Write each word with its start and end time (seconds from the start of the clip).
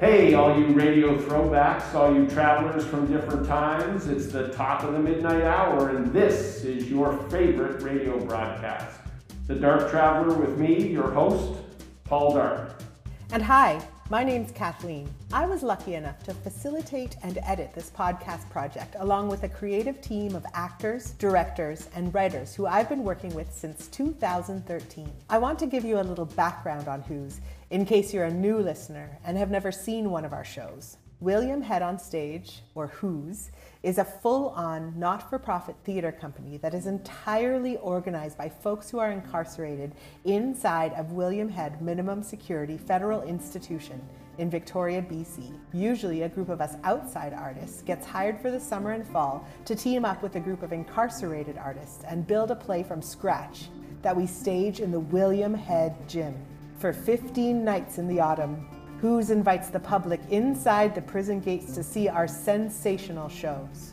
Hey, 0.00 0.34
all 0.34 0.58
you 0.58 0.66
radio 0.66 1.16
throwbacks, 1.16 1.94
all 1.94 2.12
you 2.12 2.28
travelers 2.28 2.84
from 2.84 3.06
different 3.06 3.46
times, 3.46 4.08
it's 4.08 4.26
the 4.26 4.48
top 4.48 4.82
of 4.82 4.92
the 4.92 4.98
midnight 4.98 5.42
hour, 5.44 5.90
and 5.90 6.12
this 6.12 6.64
is 6.64 6.90
your 6.90 7.16
favorite 7.30 7.80
radio 7.80 8.18
broadcast. 8.18 8.98
The 9.46 9.54
Dark 9.54 9.88
Traveler 9.92 10.36
with 10.36 10.58
me, 10.58 10.88
your 10.88 11.12
host, 11.12 11.60
Paul 12.02 12.34
Dark. 12.34 12.82
And 13.30 13.40
hi, 13.40 13.86
my 14.10 14.22
name's 14.22 14.50
Kathleen. 14.50 15.08
I 15.32 15.46
was 15.46 15.62
lucky 15.62 15.94
enough 15.94 16.22
to 16.24 16.34
facilitate 16.34 17.16
and 17.22 17.38
edit 17.42 17.72
this 17.74 17.88
podcast 17.88 18.48
project 18.50 18.96
along 18.98 19.28
with 19.28 19.44
a 19.44 19.48
creative 19.48 20.02
team 20.02 20.36
of 20.36 20.44
actors, 20.52 21.12
directors, 21.12 21.88
and 21.94 22.12
writers 22.12 22.54
who 22.54 22.66
I've 22.66 22.90
been 22.90 23.02
working 23.02 23.34
with 23.34 23.50
since 23.50 23.86
2013. 23.88 25.10
I 25.30 25.38
want 25.38 25.58
to 25.60 25.66
give 25.66 25.84
you 25.84 26.00
a 26.00 26.02
little 26.02 26.26
background 26.26 26.86
on 26.86 27.00
Who's 27.02 27.40
in 27.70 27.86
case 27.86 28.12
you're 28.12 28.24
a 28.24 28.30
new 28.30 28.58
listener 28.58 29.18
and 29.24 29.38
have 29.38 29.50
never 29.50 29.72
seen 29.72 30.10
one 30.10 30.26
of 30.26 30.34
our 30.34 30.44
shows. 30.44 30.98
William 31.20 31.62
Head 31.62 31.80
on 31.80 31.98
Stage, 31.98 32.62
or 32.74 32.88
Who's, 32.88 33.50
is 33.82 33.98
a 33.98 34.04
full 34.04 34.48
on, 34.50 34.98
not 34.98 35.30
for 35.30 35.38
profit 35.38 35.76
theater 35.84 36.10
company 36.10 36.56
that 36.58 36.74
is 36.74 36.86
entirely 36.86 37.76
organized 37.78 38.36
by 38.36 38.48
folks 38.48 38.90
who 38.90 38.98
are 38.98 39.12
incarcerated 39.12 39.94
inside 40.24 40.92
of 40.94 41.12
William 41.12 41.48
Head 41.48 41.80
Minimum 41.80 42.22
Security 42.22 42.76
Federal 42.76 43.22
Institution 43.22 44.00
in 44.38 44.50
Victoria, 44.50 45.00
BC. 45.00 45.56
Usually, 45.72 46.22
a 46.22 46.28
group 46.28 46.48
of 46.48 46.60
us 46.60 46.74
outside 46.82 47.32
artists 47.32 47.82
gets 47.82 48.04
hired 48.04 48.40
for 48.40 48.50
the 48.50 48.60
summer 48.60 48.90
and 48.90 49.06
fall 49.06 49.46
to 49.64 49.76
team 49.76 50.04
up 50.04 50.22
with 50.22 50.34
a 50.36 50.40
group 50.40 50.62
of 50.62 50.72
incarcerated 50.72 51.56
artists 51.56 52.04
and 52.08 52.26
build 52.26 52.50
a 52.50 52.56
play 52.56 52.82
from 52.82 53.00
scratch 53.00 53.68
that 54.02 54.16
we 54.16 54.26
stage 54.26 54.80
in 54.80 54.90
the 54.90 55.00
William 55.00 55.54
Head 55.54 55.96
Gym. 56.08 56.34
For 56.78 56.92
15 56.92 57.64
nights 57.64 57.98
in 57.98 58.08
the 58.08 58.20
autumn, 58.20 58.66
Who's 59.04 59.28
invites 59.28 59.68
the 59.68 59.80
public 59.80 60.18
inside 60.30 60.94
the 60.94 61.02
prison 61.02 61.38
gates 61.38 61.74
to 61.74 61.82
see 61.82 62.08
our 62.08 62.26
sensational 62.26 63.28
shows. 63.28 63.92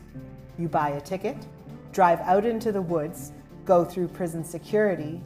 You 0.57 0.69
buy 0.69 0.91
a 0.91 1.01
ticket, 1.01 1.35
drive 1.91 2.21
out 2.21 2.45
into 2.45 2.71
the 2.71 2.81
woods, 2.81 3.33
go 3.65 3.83
through 3.83 4.07
prison 4.07 4.41
security, 4.45 5.21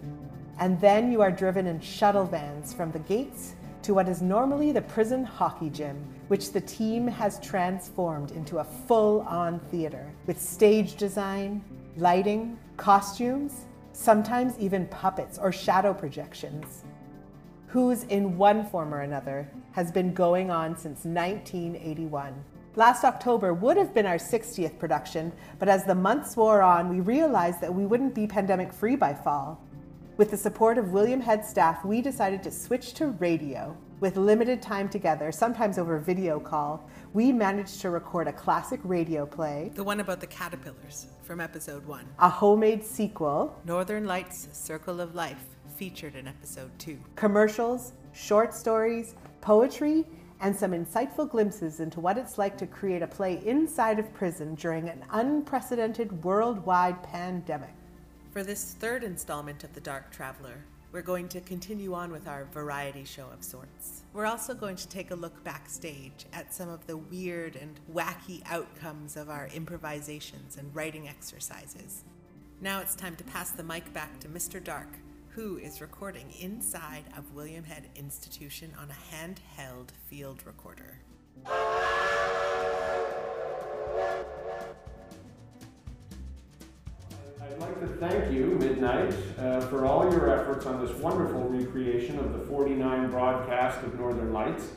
and 0.60 0.82
then 0.82 1.12
you 1.12 1.22
are 1.22 1.30
driven 1.30 1.68
in 1.68 1.80
shuttle 1.82 2.26
vans 2.26 2.74
from 2.74 2.92
the 2.94 2.98
gates 2.98 3.54
to 3.84 3.94
what 3.94 4.10
is 4.10 4.24
normally 4.24 4.72
the 4.72 4.82
prison 4.82 5.24
hockey 5.24 5.70
gym, 5.70 6.04
which 6.30 6.52
the 6.52 6.62
team 6.62 7.08
has 7.08 7.40
transformed 7.40 8.32
into 8.32 8.58
a 8.58 8.64
full 8.64 9.22
on 9.22 9.60
theater 9.70 10.12
with 10.26 10.42
stage 10.42 10.96
design, 10.96 11.64
lighting, 11.96 12.58
costumes, 12.76 13.66
sometimes 13.94 14.58
even 14.58 14.88
puppets 14.88 15.38
or 15.38 15.52
shadow 15.52 15.94
projections 15.94 16.86
who's 17.68 18.04
in 18.06 18.38
one 18.38 18.66
form 18.66 18.94
or 18.94 19.02
another 19.02 19.46
has 19.76 19.92
been 19.92 20.14
going 20.14 20.50
on 20.50 20.74
since 20.78 21.04
1981. 21.04 22.34
Last 22.78 23.04
October 23.04 23.54
would 23.54 23.76
have 23.76 23.94
been 23.94 24.06
our 24.06 24.16
60th 24.16 24.80
production, 24.80 25.34
but 25.60 25.68
as 25.68 25.84
the 25.84 25.94
months 25.94 26.38
wore 26.38 26.62
on, 26.62 26.88
we 26.88 27.02
realized 27.02 27.60
that 27.60 27.76
we 27.76 27.86
wouldn't 27.86 28.16
be 28.16 28.26
pandemic 28.26 28.72
free 28.72 28.96
by 28.96 29.14
fall. 29.14 29.62
With 30.16 30.32
the 30.32 30.38
support 30.38 30.78
of 30.78 30.94
William 30.94 31.20
Head 31.20 31.46
staff, 31.46 31.84
we 31.84 32.02
decided 32.02 32.42
to 32.44 32.52
switch 32.52 32.94
to 32.94 33.08
radio. 33.08 33.76
With 34.00 34.16
limited 34.16 34.62
time 34.62 34.88
together, 34.88 35.30
sometimes 35.34 35.78
over 35.78 36.00
video 36.00 36.40
call, 36.40 36.90
we 37.12 37.34
managed 37.34 37.82
to 37.82 37.90
record 37.90 38.30
a 38.30 38.34
classic 38.34 38.80
radio 38.86 39.26
play, 39.26 39.72
The 39.76 39.84
one 39.84 40.00
about 40.00 40.22
the 40.22 40.28
caterpillars 40.28 41.08
from 41.24 41.42
episode 41.42 41.86
one, 41.86 42.08
a 42.20 42.30
homemade 42.30 42.86
sequel, 42.86 43.60
Northern 43.66 44.06
Lights 44.06 44.48
Circle 44.54 45.02
of 45.02 45.16
Life, 45.16 45.44
featured 45.76 46.16
in 46.16 46.30
episode 46.30 46.72
two. 46.80 46.98
commercials, 47.18 47.92
short 48.14 48.54
stories, 48.54 49.16
poetry, 49.46 50.04
and 50.42 50.56
some 50.56 50.72
insightful 50.72 51.30
glimpses 51.30 51.80
into 51.80 52.00
what 52.00 52.18
it's 52.18 52.40
like 52.40 52.58
to 52.58 52.66
create 52.66 53.04
a 53.04 53.08
play 53.08 53.40
inside 53.46 54.00
of 54.00 54.12
prison 54.12 54.56
during 54.56 54.90
an 54.90 55.06
unprecedented 55.12 56.24
worldwide 56.24 57.02
pandemic. 57.04 57.70
For 58.32 58.42
this 58.42 58.74
third 58.74 59.04
installment 59.04 59.64
of 59.64 59.72
The 59.76 59.82
Dark 59.82 60.12
Traveler, 60.12 60.66
we're 60.92 61.04
going 61.04 61.28
to 61.30 61.42
continue 61.42 61.94
on 61.94 62.12
with 62.12 62.28
our 62.28 62.46
variety 62.46 63.04
show 63.04 63.28
of 63.32 63.44
sorts. 63.44 64.02
We're 64.14 64.26
also 64.26 64.56
going 64.56 64.78
to 64.78 64.88
take 64.88 65.12
a 65.12 65.16
look 65.16 65.44
backstage 65.44 66.26
at 66.34 66.52
some 66.52 66.70
of 66.70 66.88
the 66.88 66.98
weird 66.98 67.56
and 67.56 67.80
wacky 67.94 68.42
outcomes 68.48 69.16
of 69.16 69.30
our 69.30 69.48
improvisations 69.54 70.58
and 70.58 70.76
writing 70.76 71.08
exercises. 71.08 72.04
Now 72.62 72.80
it's 72.80 72.96
time 72.96 73.16
to 73.18 73.24
pass 73.24 73.52
the 73.52 73.64
mic 73.64 73.94
back 73.94 74.20
to 74.22 74.28
Mr. 74.28 74.64
Dark, 74.64 74.90
who 75.36 75.58
is 75.58 75.82
recording 75.82 76.32
inside 76.40 77.04
of 77.18 77.34
William 77.34 77.66
Head 77.66 77.90
Institution 77.98 78.74
on 78.80 78.88
a 78.90 79.14
handheld 79.14 79.90
field 80.08 80.42
recorder. 80.46 80.98
I'd 87.42 87.60
like 87.60 87.78
to 87.82 87.88
thank 88.00 88.32
you, 88.32 88.46
Midnight, 88.58 89.14
uh, 89.38 89.60
for 89.60 89.86
all 89.86 90.10
your 90.10 90.30
efforts 90.30 90.66
on 90.66 90.80
this 90.86 90.96
wonderful 91.00 91.50
recreation 91.50 92.18
of 92.18 92.32
the 92.32 92.40
49 92.46 93.12
broadcast 93.12 93.84
of 93.84 94.00
Northern 94.00 94.32
Lights. 94.32 94.70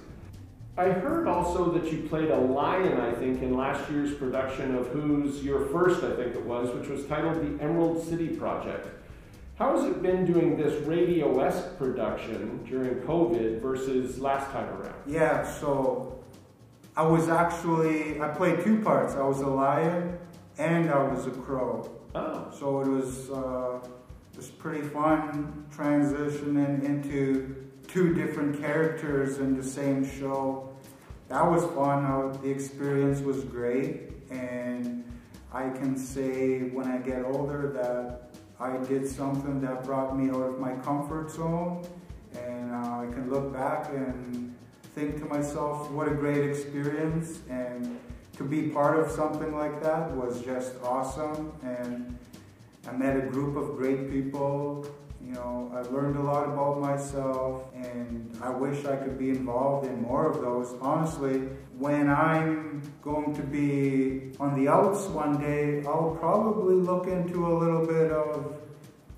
I 0.76 0.86
heard 0.86 1.28
also 1.28 1.70
that 1.70 1.92
you 1.92 2.08
played 2.08 2.30
a 2.32 2.36
lion, 2.36 3.00
I 3.00 3.12
think, 3.12 3.42
in 3.42 3.56
last 3.56 3.88
year's 3.92 4.12
production 4.12 4.74
of 4.74 4.88
Who's 4.88 5.44
Your 5.44 5.66
First, 5.66 6.02
I 6.02 6.16
think 6.16 6.34
it 6.34 6.44
was, 6.44 6.74
which 6.74 6.88
was 6.88 7.06
titled 7.06 7.36
The 7.36 7.62
Emerald 7.62 8.04
City 8.04 8.30
Project. 8.30 8.88
How 9.58 9.76
has 9.76 9.86
it 9.86 10.00
been 10.00 10.24
doing 10.24 10.56
this 10.56 10.80
radio 10.86 11.40
esque 11.40 11.76
production 11.78 12.64
during 12.64 13.00
COVID 13.00 13.60
versus 13.60 14.20
last 14.20 14.52
time 14.52 14.68
around? 14.68 14.94
Yeah, 15.04 15.44
so 15.44 16.22
I 16.96 17.02
was 17.02 17.28
actually, 17.28 18.20
I 18.20 18.28
played 18.28 18.62
two 18.62 18.80
parts. 18.82 19.16
I 19.16 19.22
was 19.22 19.40
a 19.40 19.48
lion 19.48 20.16
and 20.58 20.88
I 20.88 21.02
was 21.02 21.26
a 21.26 21.32
crow. 21.32 21.90
Oh, 22.14 22.54
So 22.56 22.82
it 22.82 22.86
was, 22.86 23.30
uh, 23.30 23.80
it 24.32 24.36
was 24.36 24.48
pretty 24.48 24.86
fun 24.86 25.66
transitioning 25.76 26.84
into 26.84 27.68
two 27.88 28.14
different 28.14 28.60
characters 28.60 29.38
in 29.38 29.56
the 29.56 29.64
same 29.64 30.08
show. 30.08 30.72
That 31.26 31.44
was 31.44 31.64
fun. 31.74 32.04
Uh, 32.04 32.38
the 32.42 32.48
experience 32.48 33.22
was 33.22 33.42
great. 33.42 34.12
And 34.30 35.02
I 35.52 35.68
can 35.70 35.98
say 35.98 36.68
when 36.70 36.86
I 36.86 36.98
get 36.98 37.24
older 37.24 37.72
that 37.72 38.27
I 38.60 38.76
did 38.76 39.06
something 39.06 39.60
that 39.60 39.84
brought 39.84 40.18
me 40.18 40.30
out 40.30 40.42
of 40.42 40.58
my 40.58 40.72
comfort 40.76 41.30
zone. 41.30 41.86
And 42.34 42.72
uh, 42.72 43.00
I 43.00 43.06
can 43.12 43.30
look 43.30 43.52
back 43.52 43.88
and 43.90 44.54
think 44.94 45.18
to 45.18 45.24
myself, 45.24 45.90
what 45.92 46.08
a 46.08 46.14
great 46.14 46.48
experience. 46.50 47.38
And 47.48 47.98
to 48.36 48.44
be 48.44 48.68
part 48.68 48.98
of 48.98 49.10
something 49.10 49.54
like 49.54 49.80
that 49.82 50.10
was 50.10 50.42
just 50.42 50.74
awesome. 50.82 51.52
And 51.62 52.18
I 52.88 52.92
met 52.92 53.16
a 53.16 53.26
group 53.26 53.56
of 53.56 53.76
great 53.76 54.10
people. 54.10 54.86
You 55.28 55.34
know, 55.34 55.70
I've 55.76 55.92
learned 55.92 56.16
a 56.16 56.22
lot 56.22 56.48
about 56.48 56.80
myself, 56.80 57.64
and 57.74 58.34
I 58.40 58.48
wish 58.48 58.86
I 58.86 58.96
could 58.96 59.18
be 59.18 59.28
involved 59.28 59.86
in 59.86 60.00
more 60.00 60.26
of 60.26 60.40
those. 60.40 60.74
Honestly, 60.80 61.40
when 61.76 62.08
I'm 62.08 62.80
going 63.02 63.34
to 63.34 63.42
be 63.42 64.32
on 64.40 64.58
the 64.58 64.70
outs 64.70 65.04
one 65.08 65.38
day, 65.38 65.84
I'll 65.84 66.16
probably 66.18 66.76
look 66.76 67.08
into 67.08 67.46
a 67.46 67.52
little 67.52 67.84
bit 67.86 68.10
of 68.10 68.56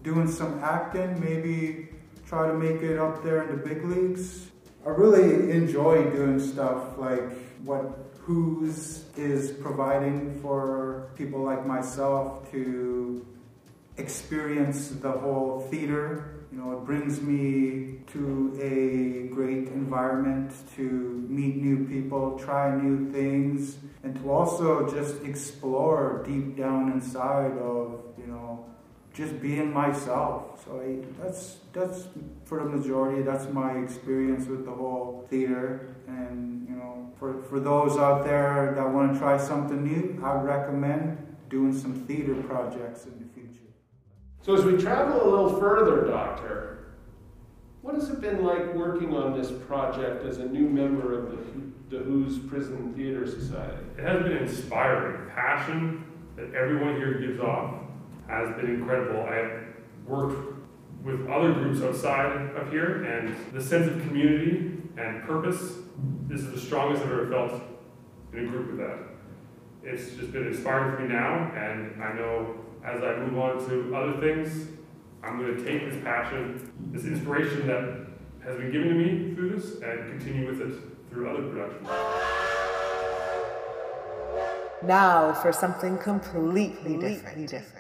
doing 0.03 0.26
some 0.26 0.59
acting, 0.65 1.21
maybe 1.21 1.91
try 2.27 2.48
to 2.48 2.54
make 2.54 2.82
it 2.82 2.98
up 2.98 3.22
there 3.22 3.44
in 3.44 3.56
the 3.56 3.65
big 3.65 3.84
leagues. 3.84 4.48
I 4.84 4.91
really 4.91 5.53
enjoy 5.53 6.10
doing 6.10 6.41
stuff 6.41 6.98
like 6.98 7.22
what 7.62 7.84
Who's 8.22 9.04
is 9.16 9.53
providing 9.53 10.41
for 10.41 11.10
people 11.16 11.41
like 11.41 11.66
myself 11.66 12.51
to 12.51 13.24
experience 14.01 14.89
the 14.89 15.13
whole 15.13 15.61
theater. 15.71 16.35
You 16.51 16.59
know, 16.59 16.73
it 16.73 16.85
brings 16.85 17.21
me 17.21 18.01
to 18.13 18.59
a 18.61 19.33
great 19.33 19.69
environment 19.69 20.53
to 20.77 20.83
meet 21.29 21.57
new 21.57 21.87
people, 21.87 22.37
try 22.39 22.75
new 22.75 23.13
things, 23.13 23.77
and 24.03 24.17
to 24.17 24.33
also 24.33 24.91
just 24.91 25.23
explore 25.23 26.25
deep 26.27 26.57
down 26.57 26.91
inside 26.91 27.53
of, 27.59 28.03
you 28.19 28.27
know, 28.27 28.65
just 29.15 29.41
being 29.41 29.73
myself. 29.73 30.65
So 30.65 30.81
I, 30.81 31.05
that's 31.23 31.59
that's 31.73 32.09
for 32.45 32.59
the 32.63 32.69
majority. 32.69 33.23
That's 33.23 33.49
my 33.53 33.79
experience 33.79 34.47
with 34.47 34.65
the 34.65 34.73
whole 34.73 35.27
theater. 35.31 35.95
And 36.07 36.69
you 36.69 36.75
know, 36.75 37.13
for 37.19 37.43
for 37.43 37.61
those 37.61 37.97
out 37.97 38.25
there 38.25 38.73
that 38.77 38.89
want 38.89 39.13
to 39.13 39.19
try 39.19 39.37
something 39.37 39.85
new, 39.85 40.21
I 40.25 40.37
would 40.37 40.47
recommend 40.47 41.27
doing 41.49 41.77
some 41.77 41.95
theater 42.07 42.35
projects. 42.43 43.07
So 44.42 44.54
as 44.54 44.65
we 44.65 44.77
travel 44.78 45.22
a 45.22 45.28
little 45.28 45.60
further, 45.60 46.07
Doctor, 46.07 46.95
what 47.83 47.95
has 47.95 48.09
it 48.09 48.21
been 48.21 48.45
like 48.45 48.75
working 48.75 49.15
on 49.15 49.39
this 49.39 49.51
project 49.51 50.25
as 50.25 50.39
a 50.39 50.47
new 50.47 50.69
member 50.69 51.19
of 51.19 51.31
the, 51.31 51.97
the 51.97 52.04
Who's 52.04 52.39
Prison 52.39 52.95
Theater 52.95 53.27
Society? 53.27 53.84
It 53.98 54.04
has 54.04 54.22
been 54.22 54.39
inspiring. 54.39 55.25
The 55.25 55.31
passion 55.33 56.04
that 56.37 56.54
everyone 56.54 56.97
here 56.97 57.21
gives 57.21 57.41
off 57.41 57.83
has 58.28 58.54
been 58.57 58.77
incredible. 58.77 59.21
I 59.22 59.34
have 59.34 59.63
worked 60.07 60.57
with 61.03 61.28
other 61.28 61.53
groups 61.53 61.83
outside 61.83 62.54
of 62.54 62.71
here, 62.71 63.04
and 63.04 63.34
the 63.53 63.63
sense 63.63 63.89
of 63.89 64.01
community 64.07 64.78
and 64.98 65.22
purpose. 65.25 65.75
This 66.28 66.41
is 66.42 66.53
the 66.53 66.60
strongest 66.60 67.03
I've 67.03 67.10
ever 67.13 67.28
felt 67.28 67.63
in 68.33 68.47
a 68.47 68.48
group 68.48 68.69
with 68.69 68.78
that. 68.78 68.98
It's 69.83 70.15
just 70.15 70.33
been 70.33 70.47
inspiring 70.47 70.97
for 70.97 71.03
me 71.03 71.09
now, 71.09 71.51
and 71.54 72.03
I 72.03 72.13
know 72.13 72.59
as 72.84 73.03
I 73.03 73.16
move 73.16 73.38
on 73.38 73.68
to 73.68 73.94
other 73.94 74.21
things, 74.21 74.68
I'm 75.22 75.38
going 75.38 75.56
to 75.56 75.65
take 75.65 75.91
this 75.91 76.03
passion, 76.03 76.72
this 76.92 77.04
inspiration 77.04 77.66
that 77.66 78.06
has 78.44 78.56
been 78.56 78.72
given 78.72 78.88
to 78.88 78.94
me 78.94 79.34
through 79.34 79.56
this, 79.56 79.74
and 79.82 80.18
continue 80.18 80.47
with 80.47 80.60
it 80.60 80.74
through 81.10 81.28
other 81.28 81.42
productions. 81.48 81.88
Now 84.82 85.34
for 85.34 85.53
something 85.53 85.98
completely 85.98 86.97
completely 86.97 87.47
different. 87.47 87.79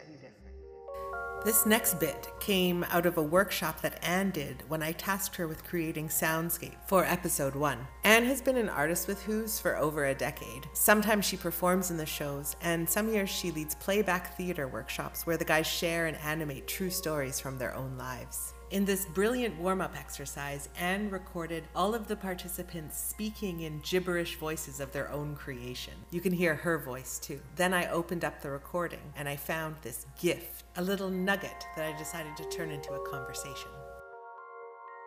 This 1.42 1.64
next 1.64 1.98
bit 1.98 2.28
came 2.38 2.84
out 2.90 3.06
of 3.06 3.16
a 3.16 3.22
workshop 3.22 3.80
that 3.80 3.98
Anne 4.04 4.30
did 4.30 4.62
when 4.68 4.82
I 4.82 4.92
tasked 4.92 5.36
her 5.36 5.48
with 5.48 5.64
creating 5.64 6.08
Soundscape 6.08 6.76
for 6.86 7.02
episode 7.06 7.54
one. 7.54 7.78
Anne 8.04 8.24
has 8.26 8.42
been 8.42 8.58
an 8.58 8.68
artist 8.68 9.08
with 9.08 9.22
Who's 9.22 9.58
for 9.58 9.78
over 9.78 10.04
a 10.04 10.14
decade. 10.14 10.68
Sometimes 10.74 11.24
she 11.24 11.38
performs 11.38 11.90
in 11.90 11.96
the 11.96 12.04
shows, 12.04 12.56
and 12.60 12.88
some 12.88 13.08
years 13.08 13.30
she 13.30 13.52
leads 13.52 13.74
playback 13.74 14.36
theater 14.36 14.68
workshops 14.68 15.24
where 15.26 15.38
the 15.38 15.44
guys 15.46 15.66
share 15.66 16.08
and 16.08 16.18
animate 16.18 16.68
true 16.68 16.90
stories 16.90 17.40
from 17.40 17.56
their 17.56 17.74
own 17.74 17.96
lives. 17.96 18.52
In 18.70 18.84
this 18.84 19.04
brilliant 19.04 19.58
warm 19.58 19.80
up 19.80 19.96
exercise, 19.98 20.68
Anne 20.78 21.10
recorded 21.10 21.64
all 21.74 21.92
of 21.92 22.06
the 22.06 22.14
participants 22.14 22.96
speaking 22.96 23.62
in 23.62 23.80
gibberish 23.80 24.36
voices 24.36 24.78
of 24.78 24.92
their 24.92 25.10
own 25.10 25.34
creation. 25.34 25.94
You 26.12 26.20
can 26.20 26.32
hear 26.32 26.54
her 26.54 26.78
voice 26.78 27.18
too. 27.18 27.40
Then 27.56 27.74
I 27.74 27.90
opened 27.90 28.24
up 28.24 28.40
the 28.40 28.50
recording 28.50 29.12
and 29.16 29.28
I 29.28 29.34
found 29.34 29.74
this 29.82 30.06
gift, 30.20 30.62
a 30.76 30.82
little 30.82 31.10
nugget 31.10 31.66
that 31.74 31.92
I 31.92 31.98
decided 31.98 32.36
to 32.36 32.48
turn 32.48 32.70
into 32.70 32.92
a 32.92 33.10
conversation. 33.10 33.70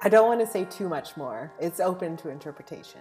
I 0.01 0.09
don't 0.09 0.27
want 0.27 0.41
to 0.41 0.47
say 0.47 0.65
too 0.65 0.89
much 0.89 1.15
more. 1.15 1.53
It's 1.57 1.79
open 1.79 2.17
to 2.17 2.27
interpretation. 2.27 2.99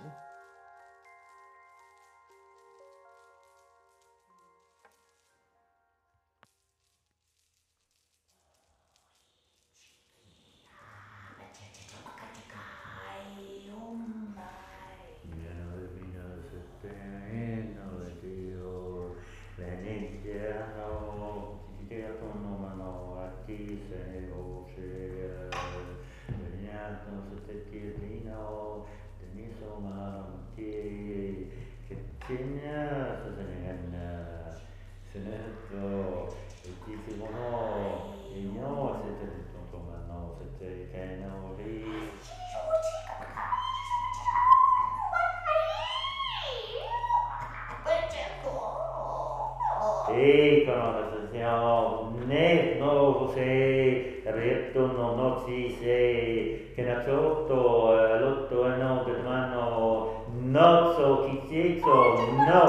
Se 53.35 54.23
rettono 54.25 55.15
no 55.15 55.43
si 55.45 55.77
se 55.81 56.73
che 56.75 56.83
na 56.83 57.03
sotto 57.05 57.93
lotto 58.21 58.67
no 58.77 59.05
che 59.05 59.13
mano 59.23 60.25
no 60.33 60.93
so 60.97 61.07
chi 61.47 61.81
no 61.85 62.65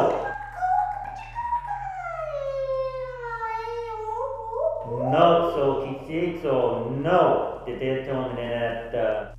no 5.12 5.52
so 5.52 5.66
chi 6.06 6.40
no 6.42 7.62
de 7.66 7.78
detto 7.78 8.34
netta 8.34 9.33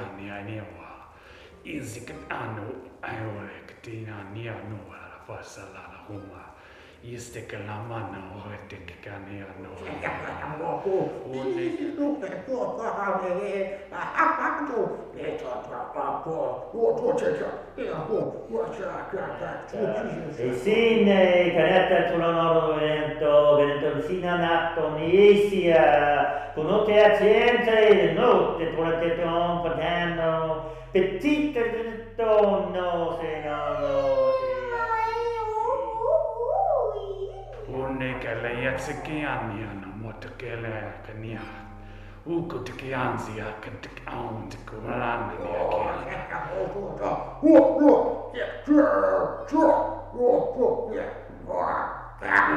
nenia 0.00 0.42
kitiania 0.42 0.42
newa. 0.42 0.88
Insiken 1.64 2.16
anu 2.28 2.90
aiore 3.02 3.62
kitina 3.66 4.24
nia 4.34 4.52
nuela 4.52 5.20
fasala 5.26 5.72
la 5.72 5.98
huma. 6.06 6.47
y 7.02 7.14
este 7.14 7.46
kalamana 7.46 8.32
oete 8.34 8.76
kikane 8.84 9.42
ano 9.42 9.70
Sin 20.62 21.06
caretta 21.06 22.10
sulla 22.10 22.30
nord 22.32 22.78
vento, 22.78 23.56
vento 23.56 24.02
sino 24.06 24.36
nato 24.36 24.90
nisia, 24.96 26.52
con 26.54 26.66
notte 26.66 27.04
acciente 27.04 27.88
e 27.88 28.12
notte 28.12 28.74
tu 28.74 28.82
la 28.82 28.98
te 28.98 29.16
ton 29.20 29.62
patano, 29.62 30.72
petite 30.92 32.14
tonno 32.16 33.18
se. 33.20 33.38
No, 37.78 37.84
Unnekelle 37.84 38.52
jätsekiania 38.52 39.66
no 39.80 39.86
mutta 39.96 40.28
kele 40.38 40.82
kania. 41.06 41.40
Uko 42.26 42.58
teki 42.58 42.94
ansia 42.94 43.44
kentek 43.60 44.02
aun 44.06 44.48
teko 44.48 44.76
malannania 44.88 45.38
kielä. 45.70 46.18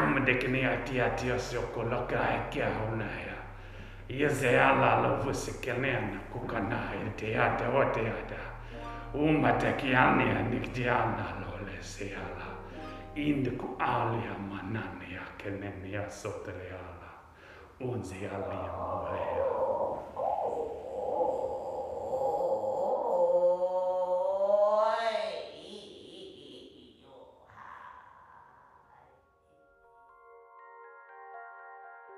Umme 0.03 0.21
tekeni 0.25 0.67
tiedät 0.85 1.23
jos 1.23 1.53
joku 1.53 1.89
loka 1.89 2.15
äkkiä 2.15 2.67
hunnaja. 2.79 3.33
Ja 4.09 4.35
se 4.35 4.61
alla 4.61 5.01
lopussa 5.03 5.51
kenen 5.61 6.21
kuka 6.31 6.59
näin 6.59 7.13
tiedä 7.13 7.69
o 7.73 7.85
tiedä. 7.85 8.41
Umme 9.13 9.53
teki 9.53 9.95
ania 9.95 10.41
nikti 10.41 10.89
anna 10.89 11.25
lolle 11.45 11.77
siellä. 11.81 12.45
Indiku 13.15 13.75
alia 13.79 14.33
manania 14.39 15.00
kenen 15.43 15.91
ja 15.91 16.09
soteleala. 16.09 17.11
Unsi 17.79 18.27
alia 18.27 18.73
molea. 18.77 20.30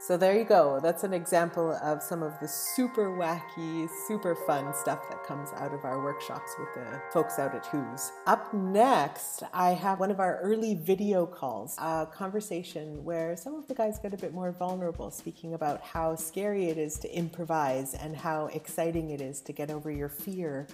So 0.06 0.18
there 0.18 0.38
you 0.38 0.44
go. 0.44 0.82
That's 0.84 1.06
an 1.06 1.14
example 1.14 1.80
of 1.82 2.04
some 2.04 2.24
of 2.24 2.38
the 2.42 2.48
super 2.48 3.10
wacky, 3.10 3.88
super 4.06 4.36
fun 4.36 4.74
stuff 4.74 5.08
that 5.08 5.24
comes 5.24 5.48
out 5.56 5.74
of 5.74 5.86
our 5.86 6.04
workshops 6.04 6.52
with 6.60 6.68
the 6.76 7.02
folks 7.14 7.40
out 7.40 7.56
at 7.56 7.66
Who's. 7.68 8.12
Up 8.28 8.54
next, 8.54 9.44
I 9.54 9.70
have 9.70 10.02
one 10.02 10.12
of 10.12 10.20
our 10.20 10.40
early 10.42 10.76
video 10.76 11.26
calls, 11.26 11.78
a 11.78 12.06
conversation 12.14 13.02
where 13.06 13.38
some 13.38 13.56
of 13.56 13.66
the 13.70 13.76
guys 13.76 13.98
get 13.98 14.14
a 14.14 14.18
bit 14.18 14.34
more 14.34 14.52
vulnerable, 14.52 15.10
speaking 15.10 15.54
about 15.54 15.80
how 15.80 16.18
scary 16.18 16.66
it 16.66 16.78
is 16.78 17.00
to 17.00 17.10
improvise 17.16 17.94
and 17.94 18.14
how 18.14 18.48
exciting 18.48 19.12
it 19.12 19.22
is 19.22 19.40
to 19.40 19.54
get 19.54 19.72
over 19.72 19.90
your 19.90 20.10
fear. 20.10 20.68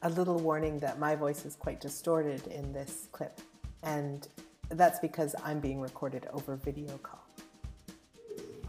A 0.00 0.08
little 0.08 0.38
warning 0.38 0.78
that 0.78 0.98
my 0.98 1.14
voice 1.14 1.44
is 1.44 1.56
quite 1.56 1.78
distorted 1.78 2.46
in 2.46 2.72
this 2.72 3.08
clip, 3.12 3.38
and 3.82 4.26
that's 4.70 4.98
because 4.98 5.36
I'm 5.44 5.60
being 5.60 5.78
recorded 5.78 6.26
over 6.32 6.56
video 6.56 6.96
call. 7.02 7.21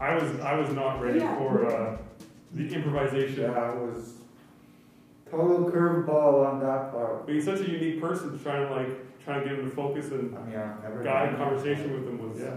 I 0.00 0.14
was 0.14 0.40
I 0.40 0.54
was 0.54 0.70
not 0.70 1.00
ready 1.00 1.20
for 1.20 1.66
uh, 1.66 1.96
the 2.52 2.74
improvisation. 2.74 3.42
Yeah, 3.42 3.72
it 3.72 3.78
was 3.78 4.14
total 5.30 5.70
curveball 5.70 6.46
on 6.46 6.60
that 6.60 6.92
part. 6.92 7.26
Being 7.26 7.42
such 7.42 7.60
a 7.60 7.70
unique 7.70 8.00
person, 8.00 8.38
trying 8.42 8.68
to 8.68 8.74
like 8.74 9.24
trying 9.24 9.42
to 9.42 9.48
get 9.48 9.58
him 9.58 9.70
to 9.70 9.74
focus 9.74 10.10
and 10.10 10.36
I 10.36 10.40
mean, 10.42 10.56
I've 10.56 10.82
never 10.82 11.02
guide 11.02 11.30
done 11.30 11.36
conversation 11.36 11.92
with 11.92 12.06
him 12.06 12.28
was 12.28 12.40
Yeah. 12.40 12.56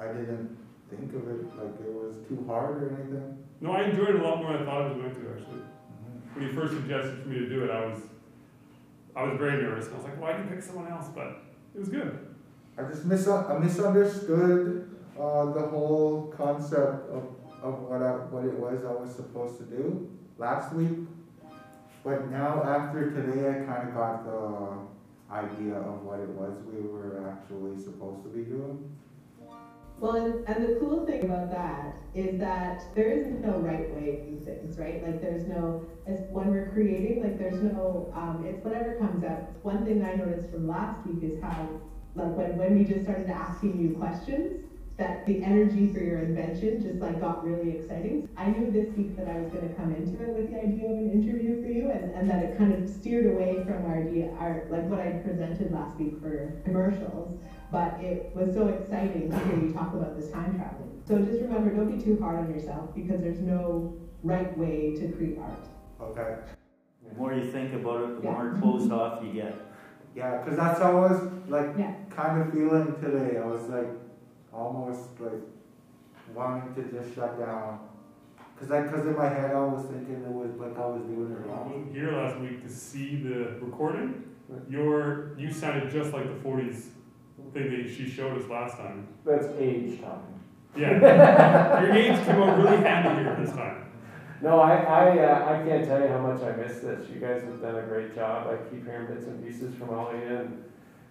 I 0.00 0.06
didn't 0.12 0.56
think 0.88 1.12
of 1.14 1.28
it 1.28 1.44
like 1.58 1.74
it 1.86 1.92
was 1.92 2.16
too 2.28 2.44
hard 2.46 2.82
or 2.82 2.88
anything. 2.94 3.44
no, 3.60 3.72
I 3.72 3.82
enjoyed 3.84 4.10
it 4.10 4.20
a 4.20 4.22
lot 4.24 4.38
more 4.38 4.52
than 4.54 4.62
I 4.62 4.64
thought 4.64 4.82
I 4.82 4.86
was 4.86 4.94
going 4.96 5.14
to 5.14 5.30
actually. 5.32 5.62
When 6.34 6.46
you 6.46 6.52
first 6.52 6.72
suggested 6.74 7.22
for 7.22 7.28
me 7.28 7.40
to 7.40 7.48
do 7.48 7.64
it, 7.64 7.70
I 7.70 7.84
was, 7.86 8.00
I 9.16 9.24
was 9.24 9.36
very 9.38 9.60
nervous. 9.60 9.88
I 9.92 9.96
was 9.96 10.04
like, 10.04 10.20
why 10.20 10.32
did 10.32 10.44
you 10.44 10.50
pick 10.54 10.62
someone 10.62 10.86
else? 10.90 11.08
But 11.12 11.42
it 11.74 11.80
was 11.80 11.88
good. 11.88 12.26
I 12.78 12.82
just 12.84 13.04
mis- 13.04 13.26
I 13.26 13.58
misunderstood 13.58 14.88
uh, 15.18 15.52
the 15.52 15.66
whole 15.66 16.32
concept 16.36 17.10
of, 17.10 17.24
of 17.62 17.88
what 17.88 18.02
I, 18.02 18.12
what 18.30 18.44
it 18.46 18.54
was 18.54 18.84
I 18.84 18.92
was 18.92 19.14
supposed 19.14 19.58
to 19.58 19.64
do 19.64 20.08
last 20.38 20.72
week. 20.72 21.06
But 22.04 22.30
now 22.30 22.62
after 22.62 23.10
today, 23.10 23.50
I 23.50 23.54
kind 23.66 23.88
of 23.88 23.94
got 23.94 24.24
the 24.24 25.34
idea 25.34 25.74
of 25.74 26.06
what 26.06 26.20
it 26.20 26.28
was 26.28 26.54
we 26.72 26.80
were 26.88 27.28
actually 27.28 27.76
supposed 27.76 28.22
to 28.22 28.28
be 28.30 28.42
doing. 28.44 28.78
Well, 30.00 30.14
and, 30.14 30.46
and 30.46 30.62
the 30.62 30.78
cool 30.78 31.04
thing 31.04 31.24
about 31.24 31.50
that 31.50 31.92
is 32.14 32.38
that 32.38 32.94
there 32.94 33.10
isn't 33.10 33.42
no 33.42 33.58
right 33.58 33.92
way 33.92 34.12
to 34.12 34.30
do 34.30 34.38
things, 34.44 34.78
right? 34.78 35.02
Like 35.02 35.20
there's 35.20 35.44
no, 35.44 35.76
as 36.06 36.20
when 36.30 36.50
we're 36.50 36.62
creating, 36.62 37.20
like 37.20 37.36
there's 37.36 37.60
no, 37.60 38.06
um, 38.14 38.44
it's 38.44 38.62
whatever 38.62 38.92
comes 38.92 39.24
out. 39.24 39.42
One 39.62 39.82
thing 39.82 40.00
I 40.00 40.12
noticed 40.12 40.48
from 40.50 40.68
last 40.68 41.04
week 41.04 41.18
is 41.22 41.36
how, 41.40 41.68
like 42.14 42.36
when, 42.36 42.56
when 42.56 42.72
we 42.72 42.84
just 42.84 43.02
started 43.02 43.28
asking 43.28 43.76
you 43.76 43.90
questions, 43.90 44.52
that 44.98 45.24
the 45.26 45.42
energy 45.44 45.92
for 45.92 46.00
your 46.00 46.18
invention 46.18 46.82
just 46.82 46.98
like 46.98 47.20
got 47.20 47.44
really 47.44 47.78
exciting. 47.78 48.28
I 48.36 48.50
knew 48.50 48.70
this 48.70 48.94
week 48.96 49.16
that 49.16 49.28
I 49.28 49.38
was 49.38 49.50
going 49.52 49.68
to 49.68 49.74
come 49.76 49.94
into 49.94 50.20
it 50.20 50.34
with 50.34 50.50
the 50.50 50.58
idea 50.58 50.86
of 50.90 50.98
an 50.98 51.10
interview 51.12 51.62
for 51.62 51.68
you, 51.68 51.90
and, 51.90 52.12
and 52.14 52.28
that 52.28 52.42
it 52.42 52.58
kind 52.58 52.74
of 52.74 52.90
steered 52.90 53.32
away 53.32 53.64
from 53.64 53.86
our 53.86 54.02
idea, 54.02 54.32
our 54.40 54.66
like 54.70 54.84
what 54.90 54.98
I 54.98 55.12
presented 55.24 55.72
last 55.72 55.96
week 55.98 56.20
for 56.20 56.60
commercials. 56.64 57.40
But 57.70 58.00
it 58.00 58.32
was 58.34 58.52
so 58.54 58.68
exciting 58.68 59.30
to 59.30 59.38
hear 59.38 59.60
you 59.60 59.72
talk 59.72 59.94
about 59.94 60.18
this 60.18 60.30
time 60.30 60.56
traveling. 60.56 61.00
So 61.06 61.18
just 61.18 61.42
remember, 61.42 61.70
don't 61.70 61.96
be 61.96 62.02
too 62.02 62.18
hard 62.20 62.40
on 62.40 62.52
yourself 62.52 62.94
because 62.94 63.20
there's 63.20 63.40
no 63.40 63.96
right 64.24 64.56
way 64.58 64.96
to 64.96 65.12
create 65.12 65.38
art. 65.38 65.68
Okay. 66.00 66.38
The 67.08 67.14
more 67.16 67.34
you 67.34 67.52
think 67.52 67.72
about 67.72 68.02
it, 68.02 68.16
the 68.16 68.22
Yeah. 68.24 68.32
more 68.32 68.58
closed 68.60 68.90
off 68.90 69.22
you 69.22 69.32
get. 69.32 69.54
Yeah, 70.16 70.38
because 70.38 70.56
that's 70.58 70.80
how 70.80 70.96
I 70.96 71.12
was 71.12 71.30
like 71.46 71.78
Yeah. 71.78 71.94
kind 72.10 72.42
of 72.42 72.52
feeling 72.52 72.96
today. 73.00 73.38
I 73.38 73.46
was 73.46 73.68
like 73.68 73.88
almost 74.58 75.10
like 75.20 75.32
wanting 76.34 76.74
to 76.74 76.82
just 76.90 77.14
shut 77.14 77.38
down. 77.38 77.80
Cause 78.58 78.72
I, 78.72 78.82
cause 78.88 79.06
in 79.06 79.16
my 79.16 79.28
head 79.28 79.52
I 79.54 79.60
was 79.60 79.84
thinking 79.86 80.16
it 80.16 80.28
was 80.28 80.50
like 80.58 80.76
I 80.76 80.86
was 80.86 81.02
doing 81.02 81.30
it 81.30 81.44
I 81.44 81.48
wrong. 81.48 81.70
wasn't 81.70 81.92
here 81.94 82.12
last 82.12 82.40
week 82.40 82.62
to 82.64 82.68
see 82.68 83.16
the 83.22 83.56
recording. 83.60 84.24
Your, 84.68 85.38
you 85.38 85.52
sounded 85.52 85.90
just 85.92 86.12
like 86.12 86.24
the 86.24 86.48
40s 86.48 86.86
thing 87.52 87.70
that 87.70 87.94
she 87.94 88.08
showed 88.08 88.40
us 88.42 88.48
last 88.50 88.76
time. 88.78 89.06
That's 89.24 89.46
age 89.58 90.00
talking. 90.00 90.40
Yeah. 90.76 91.82
Your 91.82 91.92
age 91.92 92.24
came 92.24 92.42
out 92.42 92.58
really 92.58 92.78
handy 92.78 93.22
here 93.22 93.36
this 93.38 93.54
time. 93.54 93.84
No, 94.42 94.60
I, 94.60 94.76
I, 94.76 95.18
uh, 95.18 95.44
I 95.62 95.68
can't 95.68 95.84
tell 95.84 96.00
you 96.00 96.08
how 96.08 96.18
much 96.20 96.42
I 96.42 96.52
miss 96.56 96.78
this. 96.80 97.08
You 97.10 97.20
guys 97.20 97.42
have 97.42 97.60
done 97.60 97.76
a 97.76 97.82
great 97.82 98.14
job. 98.14 98.46
I 98.48 98.56
keep 98.70 98.84
hearing 98.84 99.06
bits 99.06 99.26
and 99.26 99.44
pieces 99.44 99.74
from 99.76 99.90
all 99.90 100.08
of 100.10 100.16
you. 100.16 100.26
And, 100.26 100.64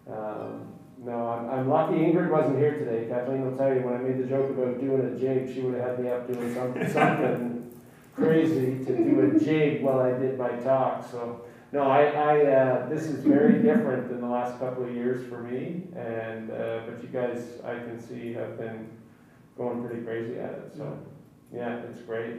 um, 0.09 0.73
no, 1.03 1.27
I'm, 1.29 1.49
I'm 1.49 1.69
lucky 1.69 1.95
Ingrid 1.95 2.29
wasn't 2.29 2.57
here 2.57 2.77
today. 2.77 3.07
Kathleen 3.07 3.45
will 3.45 3.57
tell 3.57 3.73
you 3.73 3.81
when 3.81 3.93
I 3.93 3.97
made 3.97 4.17
the 4.17 4.27
joke 4.27 4.49
about 4.49 4.79
doing 4.79 5.01
a 5.01 5.19
jig, 5.19 5.53
she 5.53 5.61
would 5.61 5.75
have 5.75 5.97
had 5.97 5.99
me 5.99 6.09
up 6.09 6.31
doing 6.31 6.53
something, 6.53 6.89
something 6.91 7.79
crazy 8.15 8.83
to 8.83 8.97
do 8.97 9.31
a 9.35 9.39
jig 9.39 9.83
while 9.83 9.99
I 9.99 10.17
did 10.17 10.37
my 10.37 10.49
talk. 10.49 11.07
So, 11.09 11.45
no, 11.71 11.83
I, 11.83 12.05
I, 12.05 12.45
uh, 12.45 12.89
this 12.89 13.03
is 13.03 13.23
very 13.23 13.61
different 13.61 14.09
than 14.09 14.21
the 14.21 14.27
last 14.27 14.57
couple 14.59 14.85
of 14.85 14.95
years 14.95 15.27
for 15.29 15.43
me. 15.43 15.83
And, 15.95 16.49
uh, 16.49 16.81
but 16.87 17.03
you 17.03 17.09
guys, 17.09 17.59
I 17.63 17.75
can 17.75 17.99
see, 17.99 18.33
have 18.33 18.57
been 18.57 18.89
going 19.57 19.85
pretty 19.85 20.03
crazy 20.03 20.39
at 20.39 20.51
it. 20.51 20.71
So, 20.75 20.97
yeah, 21.53 21.77
it's 21.89 22.01
great. 22.01 22.37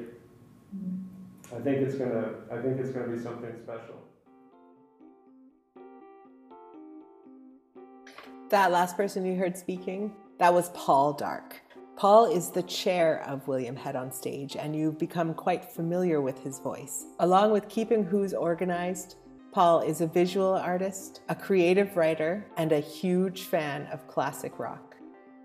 I 1.54 1.60
think 1.60 1.78
it's 1.78 1.94
gonna, 1.94 2.34
I 2.52 2.60
think 2.60 2.78
it's 2.78 2.90
gonna 2.90 3.08
be 3.08 3.18
something 3.18 3.54
special. 3.62 4.07
That 8.50 8.72
last 8.72 8.96
person 8.96 9.26
you 9.26 9.36
heard 9.36 9.58
speaking, 9.58 10.10
that 10.38 10.54
was 10.54 10.70
Paul 10.70 11.12
Dark. 11.12 11.60
Paul 11.96 12.32
is 12.32 12.50
the 12.50 12.62
chair 12.62 13.22
of 13.26 13.46
William 13.46 13.76
Head 13.76 13.94
on 13.94 14.10
Stage, 14.10 14.56
and 14.56 14.74
you've 14.74 14.98
become 14.98 15.34
quite 15.34 15.66
familiar 15.66 16.22
with 16.22 16.42
his 16.42 16.58
voice. 16.58 17.04
Along 17.18 17.50
with 17.52 17.68
keeping 17.68 18.04
Who's 18.04 18.32
organized, 18.32 19.16
Paul 19.52 19.80
is 19.80 20.00
a 20.00 20.06
visual 20.06 20.54
artist, 20.54 21.20
a 21.28 21.34
creative 21.34 21.94
writer, 21.94 22.46
and 22.56 22.72
a 22.72 22.80
huge 22.80 23.42
fan 23.42 23.86
of 23.92 24.08
classic 24.08 24.58
rock. 24.58 24.87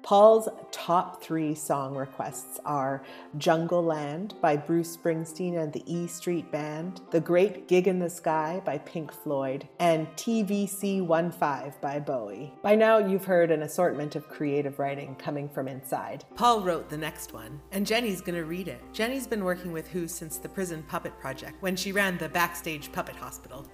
Paul's 0.03 0.49
top 0.71 1.23
three 1.23 1.55
song 1.55 1.95
requests 1.95 2.59
are 2.65 3.01
Jungleland 3.37 4.39
by 4.41 4.57
Bruce 4.57 4.97
Springsteen 4.97 5.57
and 5.57 5.71
the 5.71 5.81
E 5.85 6.07
Street 6.07 6.51
Band, 6.51 6.99
The 7.11 7.21
Great 7.21 7.69
Gig 7.69 7.87
in 7.87 7.99
the 7.99 8.09
Sky 8.09 8.61
by 8.65 8.79
Pink 8.79 9.13
Floyd, 9.13 9.65
and 9.79 10.07
TVC 10.17 11.07
15 11.07 11.73
by 11.79 12.01
Bowie. 12.01 12.53
By 12.61 12.75
now, 12.75 12.97
you've 12.97 13.23
heard 13.23 13.49
an 13.49 13.63
assortment 13.63 14.17
of 14.17 14.27
creative 14.27 14.77
writing 14.77 15.15
coming 15.15 15.47
from 15.47 15.69
inside. 15.69 16.25
Paul 16.35 16.59
wrote 16.59 16.89
the 16.89 16.97
next 16.97 17.33
one, 17.33 17.61
and 17.71 17.87
Jenny's 17.87 18.19
gonna 18.19 18.43
read 18.43 18.67
it. 18.67 18.81
Jenny's 18.91 19.25
been 19.25 19.45
working 19.45 19.71
with 19.71 19.87
Who 19.87 20.09
since 20.09 20.37
the 20.37 20.49
Prison 20.49 20.83
Puppet 20.83 21.17
Project 21.17 21.61
when 21.61 21.77
she 21.77 21.93
ran 21.93 22.17
the 22.17 22.27
Backstage 22.27 22.91
Puppet 22.91 23.15
Hospital. 23.15 23.65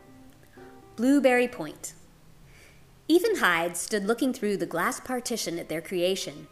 Blueberry 0.96 1.48
Point. 1.48 1.94
Ethan 3.12 3.38
Hyde 3.38 3.76
stood 3.76 4.06
looking 4.06 4.34
through 4.34 4.58
the 4.58 4.68
glass 4.68 5.00
partition 5.00 5.58
at 5.58 5.68
their 5.68 5.82
creation 5.82 6.48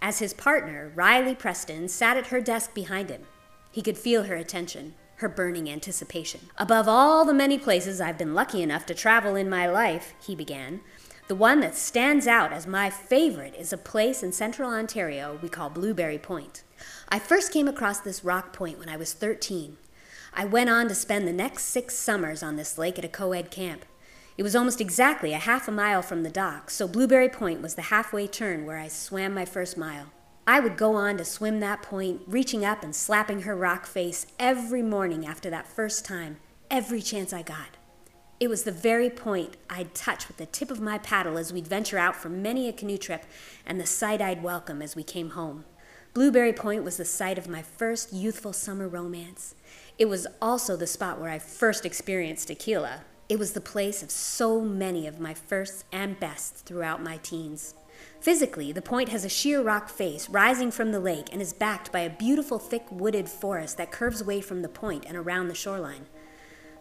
as 0.00 0.18
his 0.18 0.34
partner, 0.34 0.92
Riley 0.94 1.34
Preston, 1.34 1.88
sat 1.88 2.18
at 2.18 2.26
her 2.26 2.42
desk 2.42 2.74
behind 2.74 3.08
him. 3.08 3.22
He 3.70 3.80
could 3.80 3.96
feel 3.96 4.24
her 4.24 4.34
attention, 4.34 4.92
her 5.16 5.28
burning 5.30 5.70
anticipation. 5.70 6.50
Above 6.58 6.86
all 6.86 7.24
the 7.24 7.32
many 7.32 7.56
places 7.56 7.98
I've 7.98 8.18
been 8.18 8.34
lucky 8.34 8.60
enough 8.62 8.84
to 8.86 8.94
travel 8.94 9.36
in 9.36 9.48
my 9.48 9.66
life, 9.66 10.12
he 10.22 10.36
began, 10.36 10.82
the 11.28 11.34
one 11.34 11.60
that 11.60 11.76
stands 11.76 12.26
out 12.26 12.52
as 12.52 12.66
my 12.66 12.90
favorite 12.90 13.54
is 13.54 13.72
a 13.72 13.78
place 13.78 14.22
in 14.22 14.32
central 14.32 14.70
Ontario 14.70 15.38
we 15.40 15.48
call 15.48 15.70
Blueberry 15.70 16.18
Point. 16.18 16.62
I 17.08 17.20
first 17.20 17.54
came 17.54 17.68
across 17.68 18.00
this 18.00 18.22
rock 18.22 18.52
point 18.52 18.78
when 18.78 18.90
I 18.90 18.98
was 18.98 19.14
13. 19.14 19.78
I 20.34 20.44
went 20.44 20.68
on 20.68 20.88
to 20.88 20.94
spend 20.94 21.26
the 21.26 21.32
next 21.32 21.64
six 21.64 21.94
summers 21.94 22.42
on 22.42 22.56
this 22.56 22.76
lake 22.76 22.98
at 22.98 23.04
a 23.06 23.08
co 23.08 23.32
ed 23.32 23.50
camp. 23.50 23.86
It 24.38 24.42
was 24.42 24.56
almost 24.56 24.80
exactly 24.80 25.34
a 25.34 25.38
half 25.38 25.68
a 25.68 25.72
mile 25.72 26.00
from 26.00 26.22
the 26.22 26.30
dock, 26.30 26.70
so 26.70 26.88
Blueberry 26.88 27.28
Point 27.28 27.60
was 27.60 27.74
the 27.74 27.82
halfway 27.82 28.26
turn 28.26 28.64
where 28.64 28.78
I 28.78 28.88
swam 28.88 29.34
my 29.34 29.44
first 29.44 29.76
mile. 29.76 30.06
I 30.46 30.58
would 30.58 30.78
go 30.78 30.94
on 30.94 31.18
to 31.18 31.24
swim 31.24 31.60
that 31.60 31.82
point, 31.82 32.22
reaching 32.26 32.64
up 32.64 32.82
and 32.82 32.96
slapping 32.96 33.42
her 33.42 33.54
rock 33.54 33.86
face 33.86 34.26
every 34.38 34.82
morning 34.82 35.26
after 35.26 35.50
that 35.50 35.68
first 35.68 36.04
time, 36.04 36.38
every 36.70 37.02
chance 37.02 37.32
I 37.32 37.42
got. 37.42 37.76
It 38.40 38.48
was 38.48 38.64
the 38.64 38.72
very 38.72 39.10
point 39.10 39.58
I'd 39.68 39.94
touch 39.94 40.26
with 40.26 40.38
the 40.38 40.46
tip 40.46 40.70
of 40.70 40.80
my 40.80 40.98
paddle 40.98 41.36
as 41.36 41.52
we'd 41.52 41.68
venture 41.68 41.98
out 41.98 42.16
for 42.16 42.30
many 42.30 42.68
a 42.68 42.72
canoe 42.72 42.98
trip, 42.98 43.24
and 43.66 43.78
the 43.78 43.86
sight 43.86 44.22
I'd 44.22 44.42
welcome 44.42 44.80
as 44.80 44.96
we 44.96 45.04
came 45.04 45.30
home. 45.30 45.64
Blueberry 46.14 46.52
Point 46.52 46.84
was 46.84 46.96
the 46.96 47.04
site 47.04 47.38
of 47.38 47.48
my 47.48 47.62
first 47.62 48.12
youthful 48.12 48.52
summer 48.52 48.88
romance. 48.88 49.54
It 49.98 50.06
was 50.06 50.26
also 50.40 50.76
the 50.76 50.86
spot 50.86 51.20
where 51.20 51.30
I 51.30 51.38
first 51.38 51.86
experienced 51.86 52.48
tequila. 52.48 53.02
It 53.32 53.38
was 53.38 53.52
the 53.52 53.62
place 53.62 54.02
of 54.02 54.10
so 54.10 54.60
many 54.60 55.06
of 55.06 55.18
my 55.18 55.32
firsts 55.32 55.84
and 55.90 56.20
bests 56.20 56.60
throughout 56.60 57.02
my 57.02 57.16
teens. 57.22 57.72
Physically, 58.20 58.72
the 58.72 58.82
point 58.82 59.08
has 59.08 59.24
a 59.24 59.30
sheer 59.30 59.62
rock 59.62 59.88
face 59.88 60.28
rising 60.28 60.70
from 60.70 60.92
the 60.92 61.00
lake 61.00 61.30
and 61.32 61.40
is 61.40 61.54
backed 61.54 61.90
by 61.90 62.00
a 62.00 62.10
beautiful 62.10 62.58
thick 62.58 62.84
wooded 62.90 63.30
forest 63.30 63.78
that 63.78 63.90
curves 63.90 64.20
away 64.20 64.42
from 64.42 64.60
the 64.60 64.68
point 64.68 65.06
and 65.08 65.16
around 65.16 65.48
the 65.48 65.54
shoreline. 65.54 66.04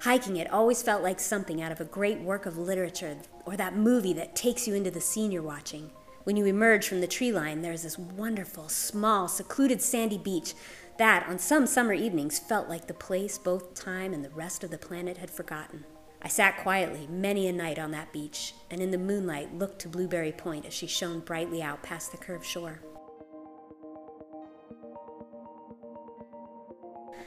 Hiking 0.01 0.35
it 0.35 0.51
always 0.51 0.83
felt 0.83 1.01
like 1.01 1.21
something 1.21 1.61
out 1.61 1.71
of 1.71 1.79
a 1.79 1.85
great 1.85 2.19
work 2.19 2.45
of 2.45 2.57
literature 2.57 3.15
or 3.45 3.55
that 3.55 3.77
movie 3.77 4.11
that 4.11 4.35
takes 4.35 4.67
you 4.67 4.73
into 4.73 4.91
the 4.91 4.99
scene 4.99 5.31
you're 5.31 5.41
watching. 5.41 5.89
When 6.25 6.35
you 6.35 6.43
emerge 6.43 6.85
from 6.85 6.99
the 6.99 7.07
tree 7.07 7.31
line, 7.31 7.61
there's 7.61 7.83
this 7.83 7.97
wonderful, 7.97 8.67
small, 8.67 9.29
secluded 9.29 9.81
sandy 9.81 10.17
beach 10.17 10.53
that, 10.97 11.29
on 11.29 11.39
some 11.39 11.65
summer 11.65 11.93
evenings, 11.93 12.39
felt 12.39 12.67
like 12.67 12.87
the 12.87 12.93
place 12.93 13.37
both 13.37 13.73
time 13.73 14.13
and 14.13 14.25
the 14.25 14.29
rest 14.31 14.65
of 14.65 14.69
the 14.69 14.77
planet 14.77 15.15
had 15.15 15.31
forgotten. 15.31 15.85
I 16.23 16.27
sat 16.27 16.57
quietly 16.57 17.07
many 17.09 17.47
a 17.47 17.53
night 17.53 17.79
on 17.79 17.91
that 17.91 18.13
beach, 18.13 18.53
and 18.69 18.79
in 18.79 18.91
the 18.91 18.97
moonlight 18.97 19.55
looked 19.55 19.79
to 19.79 19.89
Blueberry 19.89 20.31
Point 20.31 20.65
as 20.65 20.73
she 20.73 20.85
shone 20.85 21.19
brightly 21.19 21.63
out 21.63 21.81
past 21.81 22.11
the 22.11 22.17
curved 22.17 22.45
shore. 22.45 22.79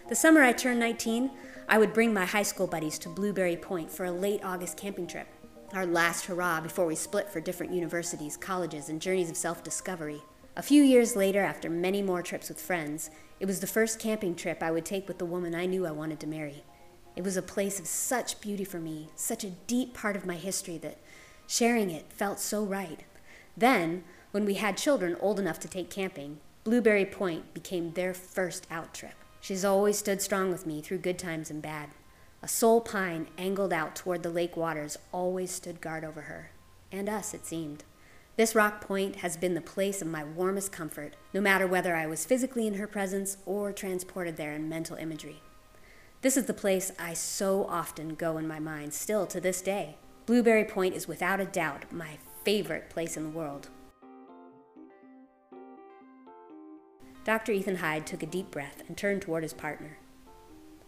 The 0.08 0.14
summer 0.14 0.42
I 0.42 0.52
turned 0.52 0.78
19, 0.78 1.30
I 1.68 1.78
would 1.78 1.92
bring 1.92 2.12
my 2.12 2.24
high 2.24 2.42
school 2.42 2.66
buddies 2.66 2.98
to 3.00 3.08
Blueberry 3.08 3.56
Point 3.56 3.90
for 3.90 4.04
a 4.04 4.12
late 4.12 4.44
August 4.44 4.76
camping 4.76 5.06
trip, 5.06 5.26
our 5.72 5.86
last 5.86 6.26
hurrah 6.26 6.60
before 6.60 6.86
we 6.86 6.94
split 6.94 7.28
for 7.28 7.40
different 7.40 7.72
universities, 7.72 8.36
colleges, 8.36 8.90
and 8.90 9.00
journeys 9.00 9.30
of 9.30 9.36
self 9.36 9.64
discovery. 9.64 10.22
A 10.56 10.62
few 10.62 10.84
years 10.84 11.16
later, 11.16 11.40
after 11.40 11.68
many 11.68 12.00
more 12.00 12.22
trips 12.22 12.48
with 12.48 12.60
friends, 12.60 13.10
it 13.40 13.46
was 13.46 13.58
the 13.58 13.66
first 13.66 13.98
camping 13.98 14.36
trip 14.36 14.62
I 14.62 14.70
would 14.70 14.84
take 14.84 15.08
with 15.08 15.18
the 15.18 15.24
woman 15.24 15.52
I 15.52 15.66
knew 15.66 15.84
I 15.84 15.90
wanted 15.90 16.20
to 16.20 16.28
marry. 16.28 16.62
It 17.16 17.22
was 17.22 17.36
a 17.36 17.42
place 17.42 17.78
of 17.78 17.86
such 17.86 18.40
beauty 18.40 18.64
for 18.64 18.80
me, 18.80 19.08
such 19.14 19.44
a 19.44 19.50
deep 19.50 19.94
part 19.94 20.16
of 20.16 20.26
my 20.26 20.34
history 20.34 20.78
that 20.78 20.98
sharing 21.46 21.90
it 21.90 22.12
felt 22.12 22.40
so 22.40 22.64
right. 22.64 23.04
Then, 23.56 24.04
when 24.32 24.44
we 24.44 24.54
had 24.54 24.76
children 24.76 25.16
old 25.20 25.38
enough 25.38 25.60
to 25.60 25.68
take 25.68 25.90
camping, 25.90 26.40
Blueberry 26.64 27.04
Point 27.04 27.54
became 27.54 27.92
their 27.92 28.14
first 28.14 28.66
out 28.70 28.94
trip. 28.94 29.14
She's 29.40 29.64
always 29.64 29.98
stood 29.98 30.22
strong 30.22 30.50
with 30.50 30.66
me 30.66 30.80
through 30.80 30.98
good 30.98 31.18
times 31.18 31.50
and 31.50 31.62
bad. 31.62 31.90
A 32.42 32.48
sole 32.48 32.80
pine 32.80 33.28
angled 33.38 33.72
out 33.72 33.94
toward 33.94 34.22
the 34.22 34.30
lake 34.30 34.56
waters 34.56 34.98
always 35.12 35.50
stood 35.50 35.80
guard 35.80 36.04
over 36.04 36.22
her, 36.22 36.50
and 36.90 37.08
us, 37.08 37.32
it 37.32 37.46
seemed. 37.46 37.84
This 38.36 38.54
rock 38.54 38.80
point 38.80 39.16
has 39.16 39.36
been 39.36 39.54
the 39.54 39.60
place 39.60 40.02
of 40.02 40.08
my 40.08 40.24
warmest 40.24 40.72
comfort, 40.72 41.14
no 41.32 41.40
matter 41.40 41.66
whether 41.66 41.94
I 41.94 42.06
was 42.06 42.26
physically 42.26 42.66
in 42.66 42.74
her 42.74 42.86
presence 42.88 43.36
or 43.46 43.72
transported 43.72 44.36
there 44.36 44.52
in 44.52 44.68
mental 44.68 44.96
imagery. 44.96 45.40
This 46.24 46.38
is 46.38 46.46
the 46.46 46.54
place 46.54 46.90
I 46.98 47.12
so 47.12 47.66
often 47.66 48.14
go 48.14 48.38
in 48.38 48.48
my 48.48 48.58
mind, 48.58 48.94
still 48.94 49.26
to 49.26 49.42
this 49.42 49.60
day. 49.60 49.98
Blueberry 50.24 50.64
Point 50.64 50.94
is 50.94 51.06
without 51.06 51.38
a 51.38 51.44
doubt 51.44 51.92
my 51.92 52.16
favorite 52.46 52.88
place 52.88 53.18
in 53.18 53.24
the 53.24 53.28
world. 53.28 53.68
Dr. 57.24 57.52
Ethan 57.52 57.76
Hyde 57.76 58.06
took 58.06 58.22
a 58.22 58.26
deep 58.26 58.50
breath 58.50 58.82
and 58.88 58.96
turned 58.96 59.20
toward 59.20 59.42
his 59.42 59.52
partner. 59.52 59.98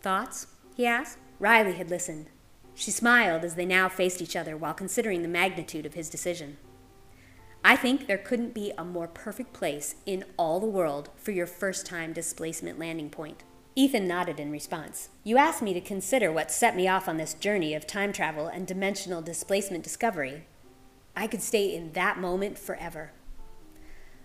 Thoughts? 0.00 0.46
he 0.74 0.86
asked. 0.86 1.18
Riley 1.38 1.74
had 1.74 1.90
listened. 1.90 2.30
She 2.74 2.90
smiled 2.90 3.44
as 3.44 3.56
they 3.56 3.66
now 3.66 3.90
faced 3.90 4.22
each 4.22 4.36
other 4.36 4.56
while 4.56 4.72
considering 4.72 5.20
the 5.20 5.28
magnitude 5.28 5.84
of 5.84 5.92
his 5.92 6.08
decision. 6.08 6.56
I 7.62 7.76
think 7.76 8.06
there 8.06 8.16
couldn't 8.16 8.54
be 8.54 8.72
a 8.78 8.86
more 8.86 9.06
perfect 9.06 9.52
place 9.52 9.96
in 10.06 10.24
all 10.38 10.60
the 10.60 10.66
world 10.66 11.10
for 11.14 11.32
your 11.32 11.46
first 11.46 11.84
time 11.84 12.14
displacement 12.14 12.78
landing 12.78 13.10
point. 13.10 13.44
Ethan 13.78 14.08
nodded 14.08 14.40
in 14.40 14.50
response. 14.50 15.10
You 15.22 15.36
asked 15.36 15.60
me 15.60 15.74
to 15.74 15.82
consider 15.82 16.32
what 16.32 16.50
set 16.50 16.74
me 16.74 16.88
off 16.88 17.08
on 17.08 17.18
this 17.18 17.34
journey 17.34 17.74
of 17.74 17.86
time 17.86 18.10
travel 18.10 18.46
and 18.46 18.66
dimensional 18.66 19.20
displacement 19.20 19.84
discovery. 19.84 20.46
I 21.14 21.26
could 21.26 21.42
stay 21.42 21.74
in 21.76 21.92
that 21.92 22.18
moment 22.18 22.58
forever. 22.58 23.12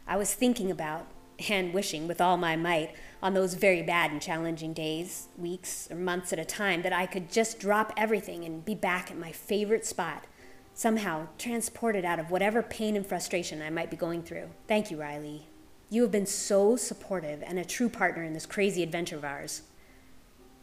I 0.08 0.16
was 0.16 0.34
thinking 0.34 0.72
about, 0.72 1.06
and 1.50 1.74
wishing 1.74 2.08
with 2.08 2.22
all 2.22 2.38
my 2.38 2.56
might, 2.56 2.96
on 3.22 3.34
those 3.34 3.56
very 3.56 3.84
bad 3.84 4.12
and 4.12 4.22
challenging 4.22 4.72
days, 4.72 5.28
weeks, 5.38 5.90
or 5.92 5.98
months 5.98 6.32
at 6.32 6.40
a 6.40 6.46
time, 6.46 6.82
that 6.84 6.94
I 6.94 7.06
could 7.06 7.30
just 7.30 7.60
drop 7.60 7.92
everything 7.98 8.46
and 8.46 8.64
be 8.64 8.76
back 8.76 9.12
at 9.12 9.18
my 9.18 9.34
favorite 9.34 9.86
spot 9.86 10.28
somehow 10.74 11.28
transported 11.38 12.06
out 12.06 12.20
of 12.20 12.32
whatever 12.32 12.64
pain 12.64 12.96
and 12.96 13.06
frustration 13.06 13.62
I 13.62 13.70
might 13.70 13.92
be 13.92 13.98
going 13.98 14.24
through. 14.24 14.50
Thank 14.68 14.90
you, 14.90 14.96
Riley. 14.96 15.51
You 15.94 16.04
have 16.04 16.12
been 16.12 16.26
so 16.26 16.78
supportive 16.78 17.44
and 17.46 17.60
a 17.60 17.66
true 17.66 17.90
partner 17.90 18.24
in 18.24 18.32
this 18.32 18.46
crazy 18.46 18.82
adventure 18.82 19.18
of 19.18 19.26
ours. 19.26 19.64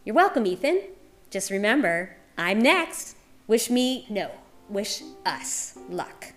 You're 0.02 0.16
welcome, 0.16 0.46
Ethan. 0.46 0.80
Just 1.30 1.50
remember, 1.50 2.16
I'm 2.38 2.58
next. 2.62 3.14
Wish 3.46 3.68
me, 3.68 4.06
no, 4.08 4.30
wish 4.70 5.02
us 5.26 5.76
luck. 5.90 6.32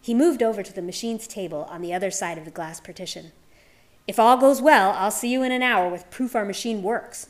He 0.00 0.14
moved 0.14 0.42
over 0.42 0.64
to 0.64 0.72
the 0.72 0.82
machine's 0.82 1.28
table 1.28 1.68
on 1.70 1.80
the 1.80 1.94
other 1.94 2.10
side 2.10 2.38
of 2.38 2.44
the 2.44 2.50
glass 2.50 2.80
partition. 2.80 3.30
If 4.08 4.18
all 4.18 4.36
goes 4.36 4.60
well, 4.60 4.90
I'll 4.90 5.12
see 5.12 5.30
you 5.30 5.44
in 5.44 5.52
an 5.52 5.62
hour 5.62 5.88
with 5.88 6.10
proof 6.10 6.34
our 6.34 6.44
machine 6.44 6.82
works. 6.82 7.28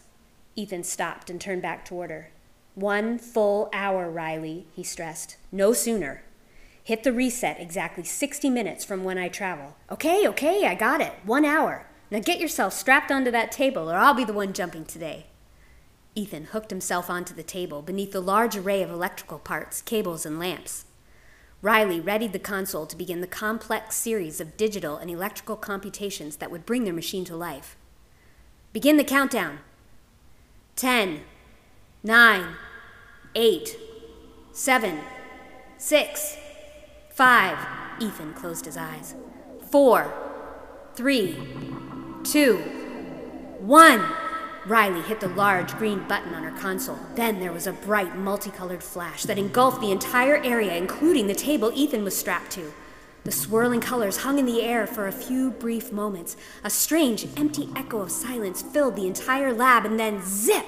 Ethan 0.55 0.85
stopped 0.85 1.29
and 1.29 1.39
turned 1.39 1.61
back 1.61 1.85
toward 1.85 2.09
her. 2.09 2.31
One 2.75 3.19
full 3.19 3.69
hour, 3.75 4.11
Riley, 4.11 4.69
he 4.75 4.83
stressed. 4.83 5.37
No 5.53 5.75
sooner. 5.75 6.23
Hit 6.87 7.03
the 7.03 7.13
reset 7.13 7.59
exactly 7.59 8.05
60 8.05 8.49
minutes 8.49 8.85
from 8.85 9.03
when 9.03 9.19
I 9.19 9.27
travel. 9.27 9.75
Okay, 9.91 10.25
okay, 10.29 10.69
I 10.69 10.77
got 10.77 11.01
it. 11.01 11.15
One 11.25 11.45
hour. 11.45 11.85
Now 12.13 12.21
get 12.21 12.39
yourself 12.39 12.73
strapped 12.73 13.11
onto 13.11 13.33
that 13.33 13.51
table, 13.51 13.91
or 13.91 13.97
I'll 13.97 14.15
be 14.15 14.23
the 14.23 14.33
one 14.33 14.53
jumping 14.53 14.85
today. 14.85 15.27
Ethan 16.15 16.45
hooked 16.45 16.71
himself 16.71 17.11
onto 17.11 17.35
the 17.35 17.43
table 17.43 17.83
beneath 17.83 18.13
the 18.13 18.21
large 18.21 18.57
array 18.57 18.85
of 18.85 18.91
electrical 18.91 19.41
parts, 19.41 19.83
cables, 19.83 20.25
and 20.25 20.39
lamps. 20.39 20.85
Riley 21.61 21.99
readied 21.99 22.33
the 22.33 22.39
console 22.39 22.87
to 22.87 22.97
begin 22.97 23.21
the 23.21 23.27
complex 23.27 23.97
series 23.97 24.41
of 24.41 24.57
digital 24.57 24.97
and 24.97 25.11
electrical 25.11 25.57
computations 25.57 26.37
that 26.37 26.53
would 26.53 26.65
bring 26.65 26.85
their 26.85 26.95
machine 26.95 27.25
to 27.25 27.35
life. 27.35 27.77
Begin 28.73 28.97
the 28.97 29.03
countdown. 29.03 29.59
Ten, 30.77 31.23
nine, 32.05 32.55
eight, 33.35 33.77
seven, 34.53 35.01
six, 35.79 36.37
five. 37.17 37.59
Ethan 37.99 38.35
closed 38.35 38.67
his 38.67 38.77
eyes. 38.77 39.15
Four, 39.71 40.13
three, 40.95 41.35
two, 42.23 42.59
one. 43.59 44.05
Riley 44.67 45.01
hit 45.01 45.21
the 45.21 45.29
large 45.29 45.75
green 45.79 46.07
button 46.07 46.35
on 46.35 46.43
her 46.43 46.59
console. 46.61 46.99
Then 47.15 47.41
there 47.41 47.53
was 47.53 47.67
a 47.67 47.73
bright, 47.73 48.17
multicolored 48.17 48.83
flash 48.83 49.23
that 49.23 49.39
engulfed 49.39 49.81
the 49.81 49.93
entire 49.93 50.37
area, 50.39 50.77
including 50.77 51.27
the 51.27 51.35
table 51.35 51.73
Ethan 51.75 52.05
was 52.05 52.17
strapped 52.17 52.51
to. 52.53 52.75
The 53.25 53.33
swirling 53.33 53.81
colors 53.81 54.19
hung 54.19 54.39
in 54.39 54.45
the 54.45 54.63
air 54.63 54.87
for 54.87 55.07
a 55.07 55.13
few 55.13 55.53
brief 55.53 55.93
moments. 55.93 56.37
A 56.65 56.71
strange, 56.71 57.27
empty 57.37 57.69
echo 57.75 58.01
of 58.01 58.11
silence 58.11 58.61
filled 58.61 58.97
the 58.97 59.07
entire 59.07 59.55
lab, 59.55 59.87
and 59.87 59.99
then 59.99 60.21
zip! 60.23 60.67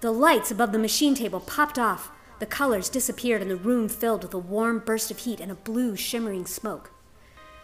The 0.00 0.10
lights 0.10 0.50
above 0.50 0.72
the 0.72 0.78
machine 0.78 1.14
table 1.14 1.40
popped 1.40 1.78
off. 1.78 2.10
The 2.38 2.46
colors 2.46 2.88
disappeared, 2.90 3.40
and 3.40 3.50
the 3.50 3.56
room 3.56 3.88
filled 3.88 4.22
with 4.22 4.34
a 4.34 4.38
warm 4.38 4.80
burst 4.80 5.10
of 5.10 5.18
heat 5.18 5.40
and 5.40 5.50
a 5.50 5.54
blue, 5.54 5.96
shimmering 5.96 6.46
smoke. 6.46 6.92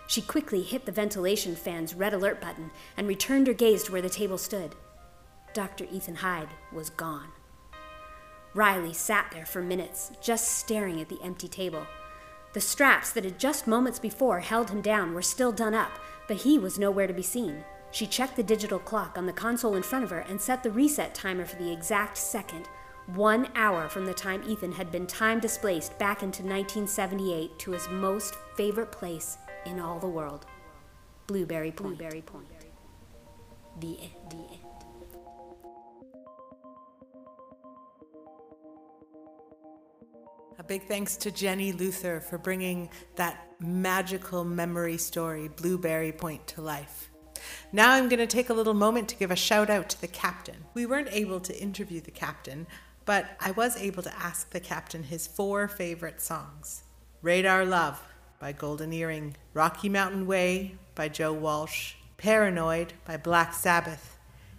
She 0.06 0.22
quickly 0.22 0.62
hit 0.62 0.86
the 0.86 0.92
ventilation 0.92 1.54
fan's 1.56 1.94
red 1.94 2.14
alert 2.14 2.40
button 2.40 2.70
and 2.96 3.06
returned 3.06 3.46
her 3.46 3.52
gaze 3.52 3.84
to 3.84 3.92
where 3.92 4.02
the 4.02 4.08
table 4.08 4.38
stood. 4.38 4.74
Dr. 5.54 5.84
Ethan 5.90 6.16
Hyde 6.16 6.48
was 6.72 6.90
gone. 6.90 7.28
Riley 8.54 8.92
sat 8.92 9.30
there 9.32 9.46
for 9.46 9.62
minutes, 9.62 10.12
just 10.20 10.58
staring 10.58 11.00
at 11.00 11.08
the 11.08 11.20
empty 11.22 11.48
table. 11.48 11.86
The 12.52 12.60
straps 12.60 13.10
that 13.12 13.24
had 13.24 13.38
just 13.38 13.66
moments 13.66 13.98
before 13.98 14.40
held 14.40 14.70
him 14.70 14.82
down 14.82 15.14
were 15.14 15.22
still 15.22 15.52
done 15.52 15.74
up, 15.74 15.92
but 16.28 16.38
he 16.38 16.58
was 16.58 16.78
nowhere 16.78 17.06
to 17.06 17.14
be 17.14 17.22
seen. 17.22 17.64
She 17.90 18.06
checked 18.06 18.36
the 18.36 18.42
digital 18.42 18.78
clock 18.78 19.16
on 19.16 19.26
the 19.26 19.32
console 19.32 19.76
in 19.76 19.82
front 19.82 20.04
of 20.04 20.10
her 20.10 20.20
and 20.20 20.40
set 20.40 20.62
the 20.62 20.70
reset 20.70 21.14
timer 21.14 21.44
for 21.44 21.56
the 21.56 21.72
exact 21.72 22.18
second, 22.18 22.68
one 23.06 23.48
hour 23.54 23.88
from 23.88 24.06
the 24.06 24.14
time 24.14 24.42
Ethan 24.46 24.72
had 24.72 24.90
been 24.90 25.06
time 25.06 25.40
displaced 25.40 25.98
back 25.98 26.22
into 26.22 26.42
1978 26.42 27.58
to 27.58 27.72
his 27.72 27.88
most 27.88 28.34
favorite 28.56 28.92
place 28.92 29.38
in 29.66 29.80
all 29.80 29.98
the 29.98 30.08
world 30.08 30.46
Blueberry 31.26 31.72
Point. 31.72 31.98
Blueberry 31.98 32.22
Point. 32.22 32.48
The 33.80 33.98
end. 34.00 34.10
The 34.30 34.36
end. 34.36 34.58
A 40.58 40.62
big 40.62 40.86
thanks 40.86 41.16
to 41.16 41.30
Jenny 41.30 41.72
Luther 41.72 42.20
for 42.20 42.38
bringing 42.38 42.90
that 43.16 43.48
magical 43.58 44.44
memory 44.44 44.98
story, 44.98 45.48
Blueberry 45.48 46.12
Point, 46.12 46.46
to 46.48 46.60
life. 46.60 47.10
Now 47.72 47.92
I'm 47.92 48.08
going 48.08 48.20
to 48.20 48.26
take 48.26 48.50
a 48.50 48.54
little 48.54 48.74
moment 48.74 49.08
to 49.08 49.16
give 49.16 49.30
a 49.30 49.36
shout 49.36 49.70
out 49.70 49.88
to 49.90 50.00
the 50.00 50.06
captain. 50.06 50.64
We 50.74 50.86
weren't 50.86 51.08
able 51.10 51.40
to 51.40 51.58
interview 51.58 52.00
the 52.00 52.10
captain, 52.10 52.66
but 53.12 53.36
I 53.38 53.50
was 53.50 53.76
able 53.76 54.02
to 54.04 54.18
ask 54.18 54.48
the 54.48 54.58
captain 54.58 55.02
his 55.02 55.26
four 55.26 55.68
favorite 55.68 56.18
songs 56.22 56.84
Radar 57.20 57.66
Love 57.66 58.02
by 58.38 58.52
Golden 58.52 58.90
Earring, 58.90 59.36
Rocky 59.52 59.90
Mountain 59.90 60.26
Way 60.26 60.76
by 60.94 61.10
Joe 61.10 61.34
Walsh, 61.34 61.96
Paranoid 62.16 62.94
by 63.04 63.18
Black 63.18 63.52
Sabbath, 63.52 64.16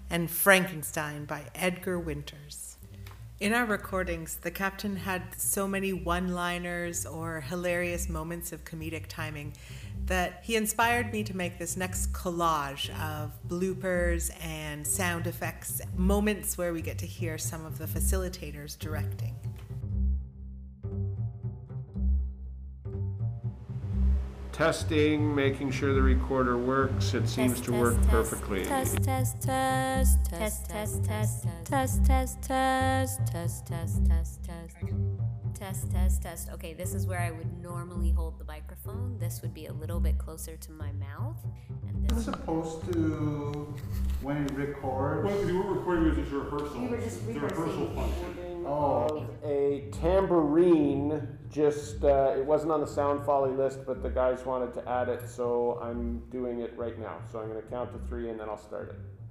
and 0.08 0.30
Frankenstein 0.30 1.26
by 1.26 1.46
Edgar 1.56 1.98
Winters. 1.98 2.78
In 3.40 3.54
our 3.54 3.66
recordings, 3.66 4.36
the 4.36 4.52
captain 4.52 4.98
had 4.98 5.24
so 5.36 5.68
many 5.68 5.92
one 5.92 6.36
liners 6.36 7.08
or 7.08 7.42
hilarious 7.42 8.08
moments 8.08 8.54
of 8.54 8.66
comedic 8.66 9.08
timing 9.08 9.54
that 10.06 10.42
he 10.44 10.56
inspired 10.56 11.12
me 11.12 11.24
to 11.24 11.36
make 11.36 11.58
this 11.58 11.78
next 11.78 12.12
collage 12.12 12.90
of 13.02 13.32
bloopers 13.48 14.32
and 14.44 14.86
sound 14.86 15.28
effects, 15.28 15.82
moments 15.96 16.58
where 16.58 16.74
we 16.74 16.82
get 16.82 16.98
to 17.00 17.06
hear 17.06 17.38
some 17.38 17.66
of 17.66 17.78
the 17.78 17.86
facilitators 17.86 18.78
directing. 18.78 19.36
Testing, 24.52 25.34
making 25.34 25.72
sure 25.72 25.96
the 25.96 26.02
recorder 26.02 26.60
works. 26.60 27.16
It 27.16 27.28
seems 27.28 27.60
to 27.62 27.72
work 27.72 28.00
perfectly. 28.08 28.64
Test, 28.64 29.02
test, 29.02 29.42
test, 29.42 30.20
test, 30.26 30.70
test, 30.70 31.04
test, 31.04 31.44
test, 31.66 32.06
test, 32.06 32.44
test, 32.44 33.26
test, 33.26 33.66
test, 33.66 34.06
test, 34.06 34.44
test. 34.44 34.63
Test, 35.74 35.92
test, 35.92 36.22
test. 36.22 36.50
Okay, 36.52 36.76
this 36.76 36.94
is 36.94 37.08
where 37.08 37.20
I 37.20 37.32
would 37.32 37.60
normally 37.60 38.12
hold 38.12 38.38
the 38.38 38.44
microphone. 38.44 39.18
This 39.18 39.42
would 39.42 39.56
be 39.56 39.66
a 39.66 39.74
little 39.74 40.00
bit 40.00 40.20
closer 40.20 40.56
to 40.56 40.72
my 40.72 40.92
mouth. 40.92 41.38
And 41.88 42.06
It's 42.06 42.14
this 42.14 42.26
supposed 42.26 42.94
to, 42.94 43.74
when 44.22 44.46
it 44.46 44.52
records, 44.52 45.26
What 45.26 45.44
we 45.44 45.52
were 45.54 45.74
recording 45.74 46.10
was 46.10 46.18
just 46.18 46.32
a 46.32 46.38
rehearsal. 46.38 46.80
We 46.80 46.88
were 46.90 46.98
just 46.98 47.28
It's 47.28 47.38
a 47.38 47.40
rehearsal 47.40 47.88
function. 47.96 48.64
oh, 48.68 49.08
Of 49.18 49.30
a 49.44 49.90
tambourine, 49.92 51.40
just, 51.50 52.04
uh, 52.04 52.36
it 52.38 52.46
wasn't 52.46 52.72
on 52.72 52.80
the 52.80 52.86
sound 52.86 53.26
foley 53.26 53.56
list, 53.56 53.80
but 53.88 54.04
the 54.04 54.10
guys 54.12 54.46
wanted 54.46 54.76
to 54.76 54.88
add 54.88 55.10
it, 55.10 55.28
so 55.28 55.80
I'm 55.82 56.20
doing 56.30 56.62
it 56.62 56.78
right 56.78 57.00
now. 57.00 57.18
So 57.32 57.40
I'm 57.40 57.48
gonna 57.48 57.64
count 57.64 57.92
to 57.94 58.08
three 58.08 58.30
and 58.30 58.40
then 58.40 58.48
I'll 58.48 58.60
start 58.60 58.90
it. 58.90 59.23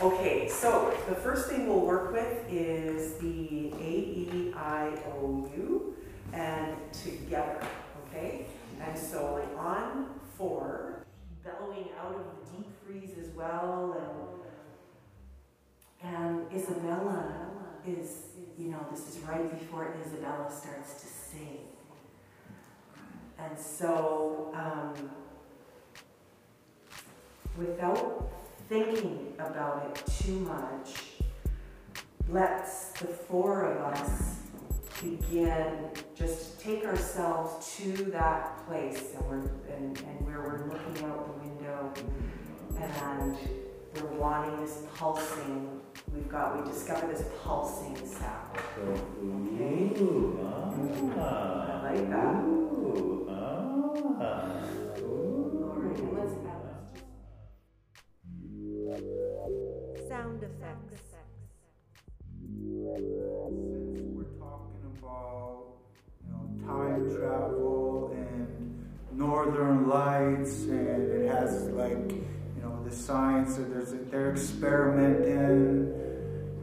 Okay, 0.00 0.46
so 0.48 0.94
the 1.08 1.14
first 1.14 1.48
thing 1.48 1.66
we'll 1.66 1.80
work 1.80 2.12
with 2.12 2.44
is 2.50 3.14
the 3.14 3.72
A 3.80 3.90
E 3.90 4.52
I 4.54 4.92
O 5.08 5.48
U. 5.56 5.96
and 6.32 6.76
together, 6.92 7.60
okay? 8.06 8.46
And 8.80 8.96
so 8.98 9.42
on 9.58 10.06
four, 10.36 11.04
bellowing 11.44 11.88
out 11.98 12.14
of 12.14 12.20
the 12.20 12.56
deep 12.56 12.68
freeze 12.84 13.16
as 13.18 13.28
well, 13.30 13.96
and 16.02 16.12
and 16.12 16.52
Isabella 16.54 17.48
is, 17.86 18.26
you 18.58 18.68
know, 18.68 18.86
this 18.90 19.08
is 19.08 19.18
right 19.22 19.50
before 19.58 19.94
Isabella 20.04 20.50
starts 20.50 21.00
to 21.00 21.06
sing. 21.06 21.58
And 23.38 23.58
so, 23.58 24.52
um, 24.54 25.10
without 27.58 28.30
thinking 28.68 29.34
about 29.38 29.86
it 29.86 30.02
too 30.24 30.40
much, 30.40 31.20
let's, 32.28 32.90
the 32.92 33.06
four 33.06 33.72
of 33.72 33.94
us, 33.94 34.36
begin 35.02 35.90
just 36.14 36.58
take 36.58 36.84
ourselves 36.84 37.76
to 37.76 37.92
that 38.06 38.66
place 38.66 39.12
and, 39.16 39.28
we're, 39.28 39.50
and, 39.74 39.98
and 39.98 40.26
where 40.26 40.40
we're 40.40 40.72
looking 40.72 41.04
out 41.04 41.26
the 41.26 41.46
window 41.46 41.92
and 42.80 43.36
we're 43.94 44.18
wanting 44.18 44.64
this 44.64 44.82
pulsing. 44.94 45.80
We've 46.14 46.28
got, 46.28 46.58
we 46.58 46.70
discover 46.70 47.06
this 47.06 47.24
pulsing 47.42 47.96
sound. 48.06 48.58
Okay? 48.78 49.92
Ah. 51.18 51.66
I 51.70 51.92
like 51.92 52.10
that. 52.10 52.34
All 52.44 53.26
ah. 54.20 54.75
Travel 67.16 68.10
and 68.14 68.86
northern 69.12 69.88
lights 69.88 70.62
and 70.64 71.10
it 71.12 71.30
has 71.30 71.68
like 71.68 72.10
you 72.10 72.62
know 72.62 72.82
the 72.84 72.94
science 72.94 73.56
that 73.56 73.70
there's 73.70 73.94
they're 74.10 74.32
experimenting 74.32 75.92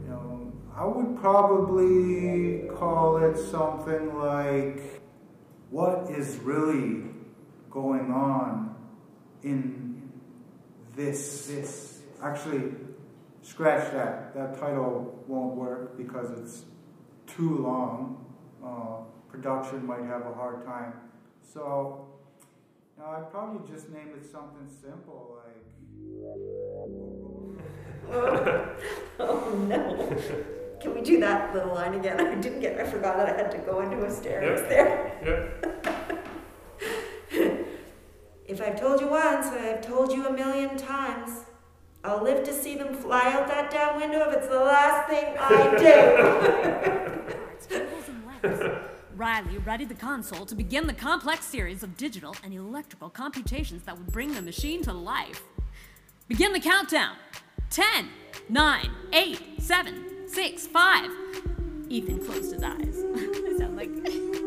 you 0.02 0.08
know 0.08 0.52
I 0.76 0.84
would 0.84 1.18
probably 1.20 2.68
call 2.76 3.18
it 3.18 3.36
something 3.36 4.16
like 4.18 5.02
what 5.70 6.10
is 6.10 6.36
really 6.36 7.10
going 7.70 8.12
on 8.12 8.76
in 9.42 10.10
this 10.96 11.46
this 11.46 12.00
actually 12.22 12.72
scratch 13.44 13.92
that. 13.92 14.34
That 14.34 14.58
title 14.58 15.22
won't 15.28 15.54
work 15.54 15.96
because 15.96 16.30
it's 16.38 16.64
too 17.26 17.58
long. 17.58 18.24
Uh, 18.64 19.04
production 19.34 19.84
might 19.86 20.04
have 20.04 20.26
a 20.26 20.32
hard 20.34 20.64
time. 20.64 20.92
So, 21.42 22.06
now 22.96 23.06
I'd 23.16 23.30
probably 23.30 23.68
just 23.70 23.90
name 23.90 24.10
it 24.16 24.24
something 24.30 24.66
simple 24.68 25.38
like. 25.38 25.54
Oh 29.20 29.64
no. 29.68 30.16
Can 30.80 30.94
we 30.94 31.00
do 31.00 31.18
that 31.20 31.54
little 31.54 31.72
line 31.74 31.94
again? 31.94 32.20
I 32.32 32.34
didn't 32.34 32.60
get, 32.60 32.78
I 32.78 32.84
forgot 32.84 33.16
that 33.16 33.28
I 33.28 33.36
had 33.36 33.50
to 33.52 33.58
go 33.58 33.80
into 33.80 33.96
hysterics 34.04 34.60
Yep. 34.62 34.68
there. 34.68 35.18
Yep. 35.24 36.28
If 38.46 38.60
I've 38.60 38.78
told 38.78 39.00
you 39.00 39.08
once, 39.08 39.46
I've 39.46 39.80
told 39.80 40.12
you 40.12 40.26
a 40.26 40.32
million 40.32 40.76
times. 40.76 41.30
I'll 42.04 42.22
live 42.22 42.44
to 42.44 42.52
see 42.52 42.76
them 42.76 42.94
fly 42.94 43.32
out 43.32 43.48
that 43.48 43.70
damn 43.70 43.96
window 43.98 44.28
if 44.28 44.36
it's 44.36 44.48
the 44.48 44.60
last 44.60 45.08
thing 45.08 45.34
I 45.40 45.76
do. 45.78 47.03
Riley 49.16 49.58
readied 49.58 49.88
the 49.88 49.94
console 49.94 50.44
to 50.46 50.54
begin 50.54 50.86
the 50.86 50.92
complex 50.92 51.44
series 51.46 51.82
of 51.82 51.96
digital 51.96 52.34
and 52.42 52.52
electrical 52.52 53.08
computations 53.08 53.82
that 53.84 53.96
would 53.96 54.12
bring 54.12 54.34
the 54.34 54.42
machine 54.42 54.82
to 54.82 54.92
life. 54.92 55.42
Begin 56.28 56.52
the 56.52 56.60
countdown. 56.60 57.16
10, 57.70 58.08
9, 58.48 58.90
8, 59.12 59.40
7, 59.58 60.28
6, 60.28 60.66
5. 60.66 61.10
Ethan 61.88 62.24
closed 62.24 62.52
his 62.52 62.62
eyes. 62.62 63.04
I 63.16 63.58
sound 63.58 63.76
like. 63.76 64.43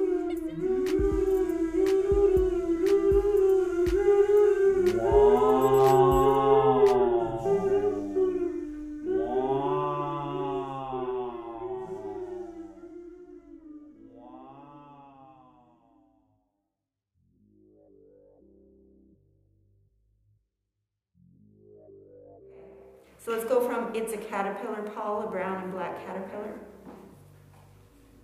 Caterpillar, 24.29 24.89
Paul, 24.95 25.27
a 25.27 25.31
brown 25.31 25.63
and 25.63 25.71
black 25.71 26.05
caterpillar. 26.05 26.53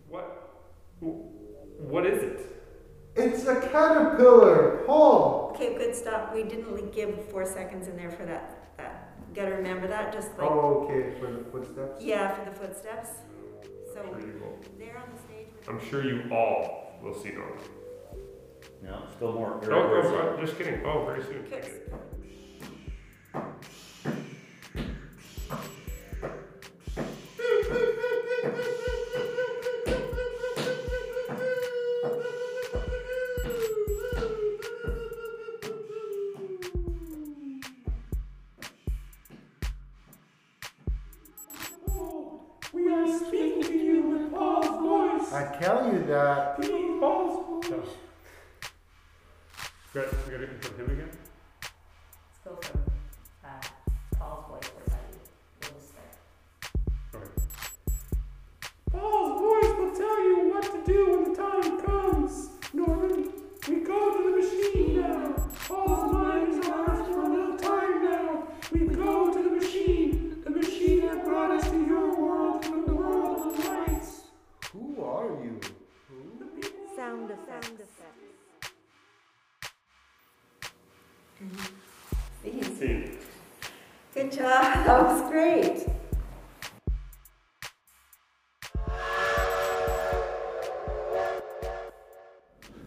What? 0.09 0.49
What 0.99 2.05
is 2.05 2.21
it? 2.23 2.41
It's 3.15 3.45
a 3.45 3.55
caterpillar, 3.61 4.83
Paul. 4.85 5.51
Okay, 5.55 5.75
good 5.75 5.95
stop. 5.95 6.33
We 6.33 6.43
didn't 6.43 6.73
li- 6.73 6.89
give 6.93 7.29
four 7.29 7.45
seconds 7.45 7.87
in 7.87 7.95
there 7.97 8.11
for 8.11 8.25
that. 8.25 8.75
that. 8.77 9.09
You 9.29 9.35
gotta 9.35 9.55
remember 9.55 9.87
that, 9.87 10.13
just 10.13 10.29
like. 10.37 10.41
Oh, 10.49 10.85
okay, 10.89 11.19
for 11.19 11.31
the 11.31 11.43
footsteps. 11.51 12.01
Yeah, 12.03 12.33
for 12.33 12.49
the 12.49 12.55
footsteps. 12.55 13.09
So 13.93 14.01
I'm 14.01 14.09
sure 14.19 14.27
you 14.27 14.39
will. 14.39 14.57
there 14.79 14.97
on 14.97 15.03
the 15.15 15.21
stage. 15.21 15.47
I'm 15.67 15.79
sure 15.89 16.03
you 16.03 16.23
all 16.33 16.97
will 17.03 17.13
see 17.13 17.29
Norman. 17.31 17.57
No, 18.81 19.03
still 19.15 19.33
more 19.33 19.59
No, 19.61 19.69
no, 19.69 19.77
irreversible. 19.79 20.37
no, 20.37 20.45
just 20.45 20.57
kidding. 20.57 20.81
Oh, 20.85 21.05
very 21.05 21.21
soon. 21.23 21.45
We 50.43 50.49
gotta 50.57 50.83
him 50.83 50.91
again. 50.91 51.22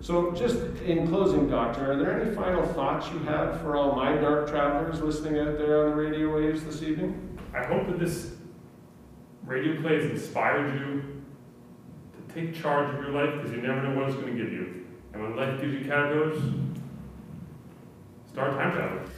So, 0.07 0.31
just 0.31 0.59
in 0.85 1.09
closing, 1.09 1.49
Doctor, 1.49 1.91
are 1.91 1.97
there 1.97 2.21
any 2.21 2.33
final 2.33 2.65
thoughts 2.65 3.11
you 3.11 3.19
have 3.25 3.61
for 3.61 3.75
all 3.75 3.97
my 3.97 4.15
dark 4.15 4.49
travelers 4.49 5.01
listening 5.01 5.41
out 5.41 5.59
there 5.59 5.85
on 5.85 5.91
the 5.91 5.97
radio 5.97 6.33
waves 6.33 6.63
this 6.63 6.81
evening? 6.81 7.37
I 7.53 7.65
hope 7.65 7.89
that 7.89 7.99
this 7.99 8.31
radio 9.43 9.83
play 9.83 9.97
has 9.97 10.09
inspired 10.09 10.79
you 10.79 11.25
to 12.13 12.33
take 12.33 12.55
charge 12.55 12.95
of 12.95 13.01
your 13.01 13.11
life 13.11 13.35
because 13.35 13.51
you 13.51 13.61
never 13.61 13.83
know 13.83 13.99
what 13.99 14.09
it's 14.09 14.15
going 14.17 14.37
to 14.37 14.45
give 14.45 14.53
you. 14.53 14.87
And 15.13 15.25
when 15.25 15.35
life 15.35 15.61
gives 15.61 15.75
you 15.75 15.81
caterpillars, 15.81 16.41
start 18.31 18.53
time 18.53 18.73
traveling. 18.75 19.11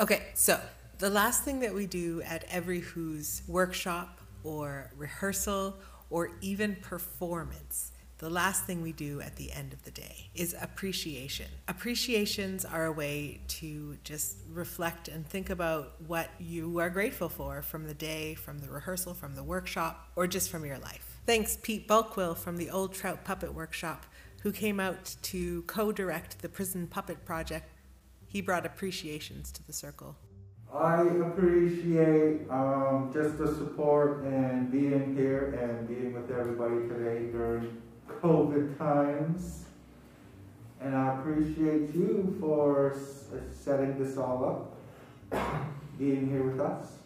Okay, 0.00 0.24
so 0.34 0.58
the 0.98 1.10
last 1.10 1.44
thing 1.44 1.60
that 1.60 1.72
we 1.72 1.86
do 1.86 2.20
at 2.22 2.42
every 2.50 2.80
Who's 2.80 3.42
workshop 3.46 4.20
or 4.42 4.90
rehearsal 4.96 5.78
or 6.10 6.32
even 6.40 6.74
performance, 6.82 7.92
the 8.22 8.30
last 8.30 8.66
thing 8.66 8.82
we 8.82 8.92
do 8.92 9.20
at 9.20 9.34
the 9.34 9.50
end 9.50 9.72
of 9.72 9.82
the 9.82 9.90
day 9.90 10.30
is 10.32 10.54
appreciation. 10.62 11.46
Appreciations 11.66 12.64
are 12.64 12.84
a 12.84 12.92
way 12.92 13.40
to 13.48 13.98
just 14.04 14.36
reflect 14.48 15.08
and 15.08 15.26
think 15.26 15.50
about 15.50 16.00
what 16.06 16.30
you 16.38 16.78
are 16.78 16.88
grateful 16.88 17.28
for 17.28 17.62
from 17.62 17.88
the 17.88 17.94
day, 17.94 18.34
from 18.34 18.60
the 18.60 18.70
rehearsal, 18.70 19.12
from 19.12 19.34
the 19.34 19.42
workshop, 19.42 20.08
or 20.14 20.28
just 20.28 20.50
from 20.50 20.64
your 20.64 20.78
life. 20.78 21.18
Thanks, 21.26 21.58
Pete 21.60 21.88
Balkwill 21.88 22.36
from 22.36 22.58
the 22.58 22.70
Old 22.70 22.94
Trout 22.94 23.24
Puppet 23.24 23.52
Workshop, 23.52 24.06
who 24.42 24.52
came 24.52 24.78
out 24.78 25.16
to 25.22 25.62
co 25.62 25.90
direct 25.90 26.42
the 26.42 26.48
prison 26.48 26.86
puppet 26.86 27.24
project. 27.24 27.72
He 28.28 28.40
brought 28.40 28.64
appreciations 28.64 29.50
to 29.50 29.66
the 29.66 29.72
circle. 29.72 30.14
I 30.72 31.02
appreciate 31.02 32.48
um, 32.48 33.10
just 33.12 33.36
the 33.36 33.48
support 33.48 34.22
and 34.22 34.70
being 34.70 35.16
here 35.16 35.58
and 35.60 35.88
being 35.88 36.14
with 36.14 36.30
everybody 36.30 36.88
today 36.88 37.26
during 37.32 37.82
COVID 38.08 38.78
times. 38.78 39.64
And 40.80 40.96
I 40.96 41.18
appreciate 41.18 41.94
you 41.94 42.36
for 42.40 42.96
setting 43.52 44.02
this 44.02 44.16
all 44.16 44.74
up, 45.32 45.68
being 45.98 46.28
here 46.28 46.42
with 46.42 46.60
us. 46.60 46.98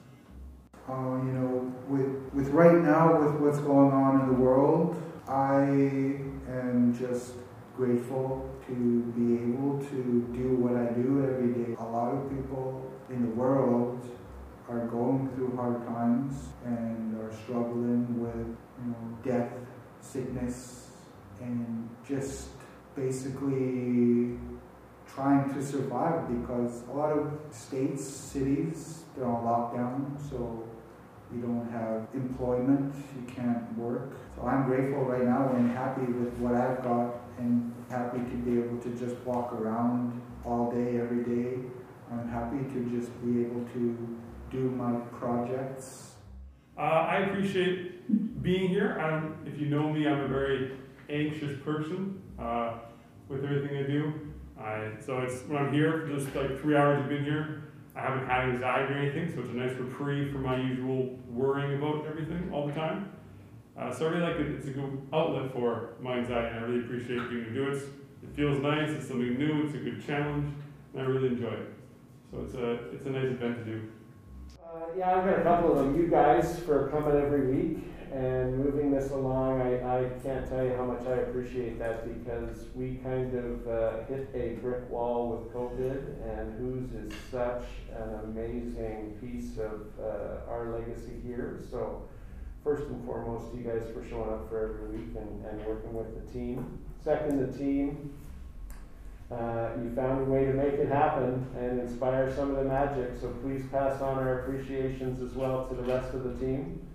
Uh, 0.88 1.16
you 1.16 1.32
know, 1.32 1.74
with, 1.88 2.32
with 2.32 2.48
right 2.50 2.76
now, 2.76 3.20
with 3.20 3.40
what's 3.40 3.58
going 3.58 3.90
on 3.92 4.20
in 4.20 4.26
the 4.28 4.40
world, 4.40 5.02
I 5.28 5.62
am 5.62 6.96
just 6.96 7.32
grateful 7.76 8.48
to 8.66 9.12
be 9.16 9.34
able 9.34 9.78
to 9.90 10.30
do 10.32 10.56
what 10.56 10.76
I 10.76 10.92
do 10.94 11.22
every 11.24 11.52
day. 11.52 11.76
A 11.78 11.84
lot 11.84 12.14
of 12.14 12.30
people 12.30 12.90
in 13.10 13.22
the 13.22 13.34
world 13.34 14.00
are 14.68 14.86
going 14.86 15.28
through 15.34 15.54
hard 15.56 15.86
times 15.86 16.48
and 16.64 17.20
are 17.20 17.32
struggling 17.44 18.20
with 18.20 18.56
you 18.82 18.90
know, 18.90 19.18
death, 19.24 19.52
sickness, 20.00 20.85
and 21.40 21.88
just 22.06 22.48
basically 22.94 24.38
trying 25.06 25.52
to 25.54 25.64
survive 25.64 26.28
because 26.28 26.82
a 26.88 26.92
lot 26.92 27.10
of 27.10 27.38
states, 27.50 28.04
cities, 28.04 29.04
they're 29.14 29.26
on 29.26 29.44
lockdown, 29.44 30.30
so 30.30 30.64
you 31.32 31.40
don't 31.40 31.68
have 31.70 32.06
employment, 32.14 32.94
you 33.14 33.34
can't 33.34 33.76
work. 33.78 34.12
So 34.36 34.46
I'm 34.46 34.64
grateful 34.66 35.04
right 35.04 35.24
now 35.24 35.52
and 35.54 35.70
happy 35.70 36.12
with 36.12 36.32
what 36.38 36.54
I've 36.54 36.82
got 36.82 37.14
and 37.38 37.74
happy 37.88 38.18
to 38.18 38.36
be 38.44 38.58
able 38.58 38.78
to 38.78 38.90
just 38.96 39.16
walk 39.24 39.52
around 39.52 40.20
all 40.44 40.70
day, 40.70 40.98
every 40.98 41.24
day. 41.24 41.58
I'm 42.10 42.28
happy 42.28 42.58
to 42.58 42.90
just 42.90 43.10
be 43.24 43.44
able 43.44 43.64
to 43.74 44.18
do 44.50 44.70
my 44.70 45.00
projects. 45.18 46.12
Uh, 46.78 46.80
I 46.80 47.16
appreciate 47.18 48.42
being 48.42 48.68
here. 48.68 48.98
I'm, 49.00 49.38
if 49.46 49.58
you 49.58 49.66
know 49.66 49.92
me, 49.92 50.06
I'm 50.06 50.20
a 50.20 50.28
very 50.28 50.72
anxious 51.08 51.58
person 51.64 52.22
uh, 52.38 52.74
with 53.28 53.44
everything 53.44 53.76
I 53.76 53.82
do. 53.82 54.12
I, 54.58 54.90
so 55.04 55.18
it's 55.18 55.42
when 55.42 55.62
I'm 55.62 55.72
here, 55.72 56.06
just 56.08 56.34
like 56.34 56.60
three 56.60 56.76
hours 56.76 57.02
I've 57.02 57.08
been 57.08 57.24
here, 57.24 57.64
I 57.94 58.00
haven't 58.00 58.26
had 58.26 58.48
anxiety 58.50 58.94
or 58.94 58.98
anything, 58.98 59.34
so 59.34 59.40
it's 59.40 59.50
a 59.50 59.54
nice 59.54 59.72
reprieve 59.78 60.32
from 60.32 60.42
my 60.42 60.56
usual 60.56 61.18
worrying 61.28 61.82
about 61.82 62.06
everything 62.06 62.50
all 62.52 62.66
the 62.66 62.74
time. 62.74 63.10
Uh, 63.76 63.92
so 63.92 64.06
I 64.06 64.10
really 64.10 64.22
like 64.22 64.36
it. 64.36 64.46
It's 64.48 64.66
a 64.66 64.70
good 64.70 65.06
outlet 65.12 65.52
for 65.52 65.94
my 66.00 66.18
anxiety, 66.18 66.56
and 66.56 66.64
I 66.64 66.68
really 66.68 66.80
appreciate 66.80 67.28
being 67.28 67.42
able 67.42 67.44
to 67.44 67.54
do 67.54 67.68
it. 67.68 67.82
It 68.22 68.34
feels 68.34 68.58
nice. 68.60 68.90
It's 68.90 69.08
something 69.08 69.38
new. 69.38 69.64
It's 69.64 69.74
a 69.74 69.78
good 69.78 70.04
challenge, 70.06 70.54
and 70.92 71.02
I 71.02 71.04
really 71.04 71.28
enjoy 71.28 71.52
it. 71.52 71.74
So 72.30 72.42
it's 72.42 72.54
a 72.54 72.72
it's 72.94 73.06
a 73.06 73.10
nice 73.10 73.30
event 73.30 73.58
to 73.58 73.64
do. 73.64 73.88
Uh, 74.64 74.86
yeah, 74.96 75.16
I've 75.16 75.24
got 75.24 75.38
a 75.38 75.42
couple 75.42 75.78
of 75.78 75.96
you 75.96 76.08
guys 76.08 76.58
for 76.60 76.88
coming 76.88 77.16
every 77.16 77.54
week 77.54 77.78
and 78.12 78.56
moving 78.56 78.90
this 78.90 79.10
along. 79.10 79.60
I, 79.60 79.76
I 79.98 80.08
can't 80.22 80.48
tell 80.48 80.64
you 80.64 80.74
how 80.74 80.84
much 80.84 81.06
I 81.06 81.16
appreciate 81.16 81.78
that 81.78 82.06
because 82.06 82.66
we 82.74 82.96
kind 82.96 83.34
of 83.34 83.68
uh, 83.68 84.04
hit 84.04 84.28
a 84.34 84.60
brick 84.60 84.88
wall 84.90 85.30
with 85.30 85.52
COVID, 85.52 86.38
and 86.38 86.58
Who's 86.58 86.92
is 86.92 87.12
such 87.30 87.64
an 87.92 88.20
amazing 88.24 89.16
piece 89.20 89.58
of 89.58 89.86
uh, 90.00 90.50
our 90.50 90.70
legacy 90.78 91.20
here. 91.24 91.60
So, 91.70 92.08
first 92.62 92.84
and 92.84 93.04
foremost, 93.04 93.54
you 93.54 93.62
guys 93.62 93.82
for 93.92 94.06
showing 94.08 94.30
up 94.30 94.48
for 94.48 94.74
every 94.74 94.98
week 94.98 95.16
and, 95.16 95.44
and 95.46 95.66
working 95.66 95.94
with 95.94 96.14
the 96.14 96.32
team. 96.32 96.78
Second, 97.02 97.52
the 97.52 97.58
team. 97.58 98.12
Uh, 99.28 99.70
you 99.82 99.92
found 99.96 100.20
a 100.20 100.30
way 100.30 100.44
to 100.44 100.52
make 100.52 100.74
it 100.74 100.88
happen 100.88 101.44
and 101.58 101.80
inspire 101.80 102.32
some 102.32 102.50
of 102.50 102.56
the 102.56 102.64
magic, 102.64 103.10
so 103.20 103.28
please 103.42 103.64
pass 103.72 104.00
on 104.00 104.18
our 104.18 104.40
appreciations 104.40 105.20
as 105.20 105.36
well 105.36 105.66
to 105.66 105.74
the 105.74 105.82
rest 105.82 106.14
of 106.14 106.22
the 106.22 106.46
team. 106.46 106.85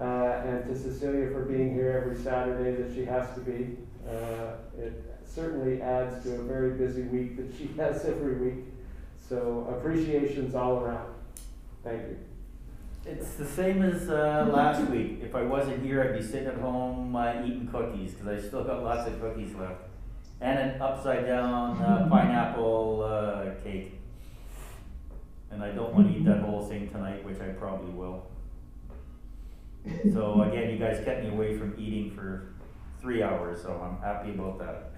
Uh, 0.00 0.40
and 0.46 0.64
to 0.66 0.74
Cecilia 0.74 1.30
for 1.30 1.44
being 1.44 1.74
here 1.74 2.02
every 2.02 2.22
Saturday 2.22 2.82
that 2.82 2.94
she 2.94 3.04
has 3.04 3.34
to 3.34 3.40
be. 3.40 3.76
Uh, 4.08 4.54
it 4.78 5.04
certainly 5.26 5.82
adds 5.82 6.22
to 6.24 6.36
a 6.36 6.42
very 6.42 6.70
busy 6.70 7.02
week 7.02 7.36
that 7.36 7.54
she 7.56 7.66
has 7.76 8.04
every 8.06 8.36
week. 8.36 8.64
So 9.28 9.66
appreciations 9.70 10.54
all 10.54 10.78
around. 10.78 11.12
Thank 11.84 12.02
you. 12.02 12.18
It's 13.04 13.34
the 13.34 13.46
same 13.46 13.82
as 13.82 14.08
uh, 14.08 14.50
last 14.52 14.90
week. 14.90 15.20
If 15.22 15.34
I 15.34 15.42
wasn't 15.42 15.82
here, 15.82 16.02
I'd 16.02 16.18
be 16.18 16.24
sitting 16.24 16.48
at 16.48 16.56
home 16.56 17.14
uh, 17.14 17.42
eating 17.44 17.68
cookies 17.70 18.12
because 18.12 18.28
I 18.28 18.46
still 18.46 18.64
got 18.64 18.82
lots 18.82 19.06
of 19.06 19.20
cookies 19.20 19.54
left. 19.54 19.82
And 20.40 20.58
an 20.58 20.80
upside 20.80 21.26
down 21.26 21.76
uh, 21.82 22.08
pineapple 22.10 23.02
uh, 23.02 23.62
cake. 23.62 23.98
And 25.50 25.62
I 25.62 25.72
don't 25.72 25.94
want 25.94 26.10
to 26.10 26.18
eat 26.18 26.24
that 26.24 26.40
whole 26.40 26.64
thing 26.66 26.88
tonight, 26.88 27.24
which 27.24 27.40
I 27.40 27.48
probably 27.48 27.90
will. 27.90 28.26
So 30.12 30.42
again, 30.42 30.70
you 30.70 30.78
guys 30.78 31.02
kept 31.04 31.24
me 31.24 31.30
away 31.30 31.56
from 31.56 31.74
eating 31.78 32.10
for 32.14 32.52
three 33.00 33.22
hours, 33.22 33.62
so 33.62 33.72
I'm 33.82 34.00
happy 34.02 34.30
about 34.30 34.58
that. 34.58 34.92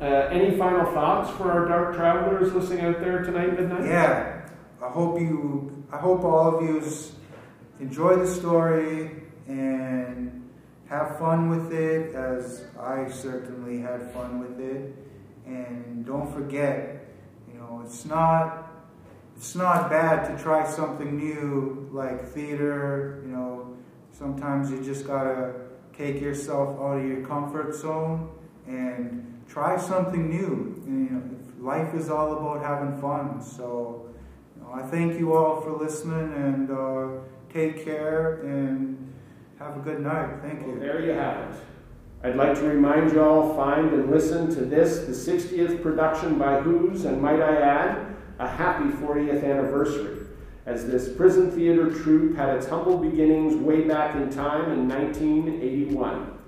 Uh, 0.00 0.28
any 0.30 0.56
final 0.56 0.90
thoughts 0.92 1.30
for 1.36 1.50
our 1.50 1.66
dark 1.66 1.96
travelers 1.96 2.52
listening 2.54 2.84
out 2.84 3.00
there 3.00 3.22
tonight, 3.22 3.58
midnight? 3.58 3.84
Yeah, 3.84 4.48
I 4.82 4.88
hope 4.88 5.20
you, 5.20 5.84
I 5.92 5.98
hope 5.98 6.24
all 6.24 6.56
of 6.56 6.62
you 6.62 6.82
enjoy 7.80 8.16
the 8.16 8.26
story 8.26 9.10
and 9.48 10.48
have 10.88 11.18
fun 11.18 11.50
with 11.50 11.72
it, 11.72 12.14
as 12.14 12.64
I 12.78 13.10
certainly 13.10 13.80
had 13.80 14.10
fun 14.12 14.40
with 14.40 14.60
it. 14.60 14.94
And 15.46 16.06
don't 16.06 16.32
forget, 16.32 17.08
you 17.52 17.58
know, 17.58 17.82
it's 17.84 18.04
not 18.04 18.69
it's 19.40 19.54
not 19.54 19.88
bad 19.88 20.26
to 20.26 20.42
try 20.42 20.68
something 20.68 21.16
new 21.16 21.88
like 21.94 22.26
theater. 22.26 23.22
You 23.24 23.32
know, 23.32 23.74
sometimes 24.12 24.70
you 24.70 24.84
just 24.84 25.06
gotta 25.06 25.54
take 25.96 26.20
yourself 26.20 26.78
out 26.78 26.98
of 26.98 27.06
your 27.06 27.24
comfort 27.26 27.74
zone 27.74 28.28
and 28.66 29.42
try 29.48 29.78
something 29.78 30.28
new. 30.28 30.82
And, 30.86 31.08
you 31.08 31.16
know, 31.16 31.66
life 31.66 31.94
is 31.94 32.10
all 32.10 32.36
about 32.36 32.62
having 32.62 33.00
fun. 33.00 33.40
So, 33.40 34.10
you 34.56 34.62
know, 34.62 34.72
I 34.74 34.82
thank 34.82 35.18
you 35.18 35.32
all 35.32 35.62
for 35.62 35.72
listening 35.72 36.34
and 36.34 36.70
uh, 36.70 37.08
take 37.50 37.82
care 37.82 38.42
and 38.42 39.10
have 39.58 39.74
a 39.74 39.80
good 39.80 40.00
night. 40.00 40.42
Thank 40.42 40.66
you. 40.66 40.72
Well, 40.72 40.80
there 40.80 41.02
you 41.02 41.12
have 41.12 41.54
it. 41.54 41.60
I'd 42.22 42.36
like 42.36 42.56
to 42.56 42.64
remind 42.64 43.12
you 43.12 43.22
all 43.22 43.56
find 43.56 43.90
and 43.94 44.10
listen 44.10 44.54
to 44.54 44.66
this, 44.66 45.06
the 45.06 45.32
60th 45.32 45.82
production 45.82 46.38
by 46.38 46.60
Who's, 46.60 47.06
and 47.06 47.22
might 47.22 47.40
I 47.40 47.56
add, 47.56 48.09
a 48.40 48.48
happy 48.48 48.88
40th 48.96 49.44
anniversary, 49.44 50.26
as 50.64 50.86
this 50.86 51.14
prison 51.14 51.50
theater 51.50 51.90
troupe 51.90 52.36
had 52.36 52.56
its 52.56 52.66
humble 52.66 52.96
beginnings 52.96 53.54
way 53.54 53.82
back 53.82 54.16
in 54.16 54.30
time 54.30 54.72
in 54.72 54.88
1981. 54.88 56.38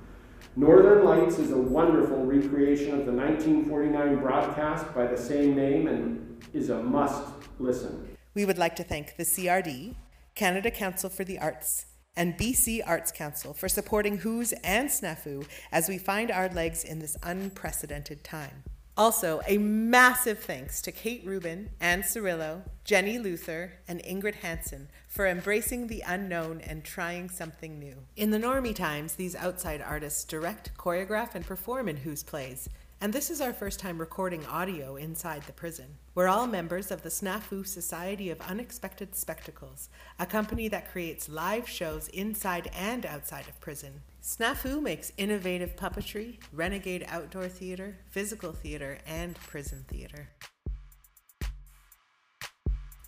Northern 0.57 1.05
Lights 1.05 1.39
is 1.39 1.53
a 1.53 1.57
wonderful 1.57 2.25
recreation 2.25 2.99
of 2.99 3.05
the 3.05 3.13
1949 3.13 4.21
broadcast 4.21 4.95
by 4.95 5.07
the 5.07 5.17
same 5.17 5.55
name 5.55 5.87
and 5.87 6.43
is 6.55 6.71
a 6.71 6.83
must 6.83 7.25
listen. 7.59 8.17
We 8.35 8.47
would 8.47 8.59
like 8.59 8.75
to 8.77 8.85
thank 8.85 9.17
the 9.17 9.25
CRD, 9.25 9.95
Canada 10.35 10.71
Council 10.71 11.11
for 11.11 11.25
the 11.25 11.39
Arts, 11.39 11.87
and 12.17 12.39
BC 12.39 12.81
Arts 12.87 13.13
Council 13.13 13.53
for 13.53 13.69
supporting 13.69 14.19
Who's 14.19 14.53
and 14.65 14.89
Snafu 14.89 15.47
as 15.71 15.91
we 15.91 15.99
find 15.99 16.31
our 16.31 16.49
legs 16.49 16.85
in 16.85 17.01
this 17.01 17.19
unprecedented 17.23 18.25
time. 18.25 18.65
Also, 18.95 19.41
a 19.47 19.57
massive 19.57 20.39
thanks 20.39 20.83
to 20.83 20.93
Kate 20.93 21.23
Rubin, 21.25 21.71
Anne 21.81 22.03
Cirillo, 22.03 22.61
Jenny 22.85 23.19
Luther, 23.19 23.73
and 23.89 24.03
Ingrid 24.03 24.35
Hansen 24.37 24.89
for 25.09 25.27
embracing 25.27 25.87
the 25.87 26.03
unknown 26.07 26.61
and 26.61 26.85
trying 26.85 27.31
something 27.31 27.79
new. 27.79 27.97
In 28.17 28.33
the 28.33 28.39
normie 28.39 28.75
times, 28.75 29.15
these 29.15 29.35
outside 29.35 29.81
artists 29.81 30.25
direct, 30.25 30.77
choreograph, 30.77 31.35
and 31.35 31.47
perform 31.47 31.89
in 31.89 31.99
Who's 31.99 32.23
Plays, 32.23 32.69
and 33.03 33.13
this 33.13 33.31
is 33.31 33.41
our 33.41 33.53
first 33.53 33.81
time 33.81 33.99
recording 33.99 34.47
audio 34.47 34.95
inside 34.95 35.43
the 35.43 35.53
prison. 35.53 35.87
We're 36.15 36.29
all 36.29 36.47
members 36.47 36.93
of 36.93 37.03
the 37.03 37.09
Snafu 37.09 37.67
Society 37.67 38.31
of 38.31 38.41
Unexpected 38.43 39.17
Spectacles, 39.17 39.89
a 40.21 40.25
company 40.25 40.69
that 40.69 40.89
creates 40.89 41.29
live 41.29 41.69
shows 41.69 42.07
inside 42.11 42.71
and 42.73 43.05
outside 43.05 43.49
of 43.49 43.61
prison. 43.61 44.03
Snafu 44.23 44.81
makes 44.81 45.13
innovative 45.17 45.75
puppetry, 45.75 46.39
renegade 46.53 47.05
outdoor 47.09 47.49
theater, 47.49 47.99
physical 48.09 48.53
theater, 48.53 48.99
and 49.05 49.35
prison 49.35 49.85
theater. 49.89 50.29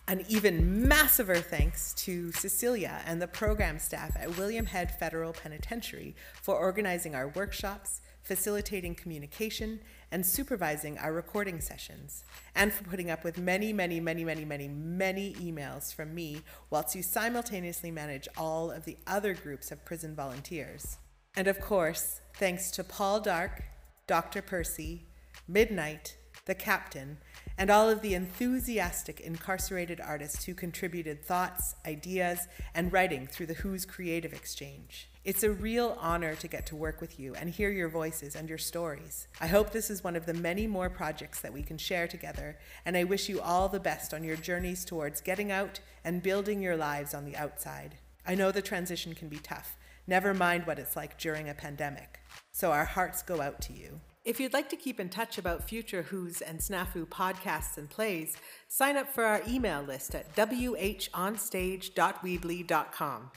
An 0.09 0.25
even 0.27 0.85
massiver 0.85 1.41
thanks 1.41 1.93
to 1.93 2.33
Cecilia 2.33 3.01
and 3.07 3.21
the 3.21 3.27
program 3.27 3.79
staff 3.79 4.11
at 4.19 4.37
William 4.37 4.65
Head 4.65 4.91
Federal 4.99 5.31
Penitentiary 5.31 6.17
for 6.43 6.55
organizing 6.55 7.15
our 7.15 7.29
workshops, 7.29 8.01
facilitating 8.25 8.95
communication, 8.95 9.79
and 10.11 10.25
supervising 10.25 10.97
our 10.97 11.13
recording 11.13 11.61
sessions, 11.61 12.23
and 12.55 12.73
for 12.73 12.83
putting 12.83 13.09
up 13.09 13.23
with 13.23 13.37
many, 13.37 13.71
many, 13.71 13.99
many, 13.99 14.25
many, 14.25 14.43
many, 14.43 14.67
many 14.67 15.33
emails 15.35 15.93
from 15.93 16.13
me 16.13 16.41
whilst 16.69 16.95
you 16.95 17.03
simultaneously 17.03 17.91
manage 17.91 18.27
all 18.35 18.71
of 18.71 18.85
the 18.85 18.97
other 19.05 19.33
groups 19.33 19.71
of 19.71 19.85
prison 19.85 20.15
volunteers. 20.15 20.97
And 21.35 21.47
of 21.47 21.59
course, 21.59 22.21
thanks 22.35 22.71
to 22.71 22.83
Paul 22.83 23.19
Dark, 23.19 23.63
Dr. 24.07 24.41
Percy, 24.41 25.05
Midnight, 25.47 26.17
the 26.45 26.55
Captain, 26.55 27.17
and 27.57 27.69
all 27.69 27.89
of 27.89 28.01
the 28.01 28.13
enthusiastic 28.13 29.19
incarcerated 29.19 30.01
artists 30.01 30.45
who 30.45 30.53
contributed 30.53 31.23
thoughts, 31.23 31.75
ideas, 31.85 32.47
and 32.73 32.91
writing 32.91 33.27
through 33.27 33.45
the 33.45 33.53
Who's 33.55 33.85
Creative 33.85 34.33
Exchange. 34.33 35.09
It's 35.25 35.41
a 35.41 35.49
real 35.49 35.97
honor 35.99 36.35
to 36.35 36.47
get 36.47 36.67
to 36.67 36.75
work 36.75 37.01
with 37.01 37.19
you 37.19 37.33
and 37.33 37.49
hear 37.49 37.71
your 37.71 37.89
voices 37.89 38.35
and 38.35 38.47
your 38.47 38.59
stories. 38.59 39.27
I 39.41 39.47
hope 39.47 39.71
this 39.71 39.89
is 39.89 40.03
one 40.03 40.15
of 40.15 40.27
the 40.27 40.35
many 40.35 40.67
more 40.67 40.87
projects 40.87 41.41
that 41.41 41.51
we 41.51 41.63
can 41.63 41.79
share 41.79 42.07
together, 42.07 42.59
and 42.85 42.95
I 42.95 43.05
wish 43.05 43.27
you 43.27 43.41
all 43.41 43.67
the 43.67 43.79
best 43.79 44.13
on 44.13 44.23
your 44.23 44.35
journeys 44.35 44.85
towards 44.85 45.21
getting 45.21 45.51
out 45.51 45.79
and 46.03 46.21
building 46.21 46.61
your 46.61 46.77
lives 46.77 47.15
on 47.15 47.25
the 47.25 47.35
outside. 47.35 47.95
I 48.23 48.35
know 48.35 48.51
the 48.51 48.61
transition 48.61 49.15
can 49.15 49.27
be 49.27 49.39
tough, 49.39 49.75
never 50.05 50.35
mind 50.35 50.67
what 50.67 50.77
it's 50.77 50.95
like 50.95 51.17
during 51.17 51.49
a 51.49 51.55
pandemic. 51.55 52.19
So 52.51 52.71
our 52.71 52.85
hearts 52.85 53.23
go 53.23 53.41
out 53.41 53.63
to 53.63 53.73
you. 53.73 54.01
If 54.25 54.39
you'd 54.39 54.53
like 54.53 54.69
to 54.69 54.75
keep 54.75 54.99
in 54.99 55.09
touch 55.09 55.39
about 55.39 55.67
future 55.67 56.03
WHoS 56.03 56.41
and 56.41 56.59
Snafu 56.59 57.07
podcasts 57.07 57.79
and 57.79 57.89
plays, 57.89 58.37
sign 58.67 58.95
up 58.95 59.11
for 59.11 59.23
our 59.23 59.41
email 59.47 59.81
list 59.81 60.13
at 60.13 60.35
whonstage.weebly.com. 60.35 63.31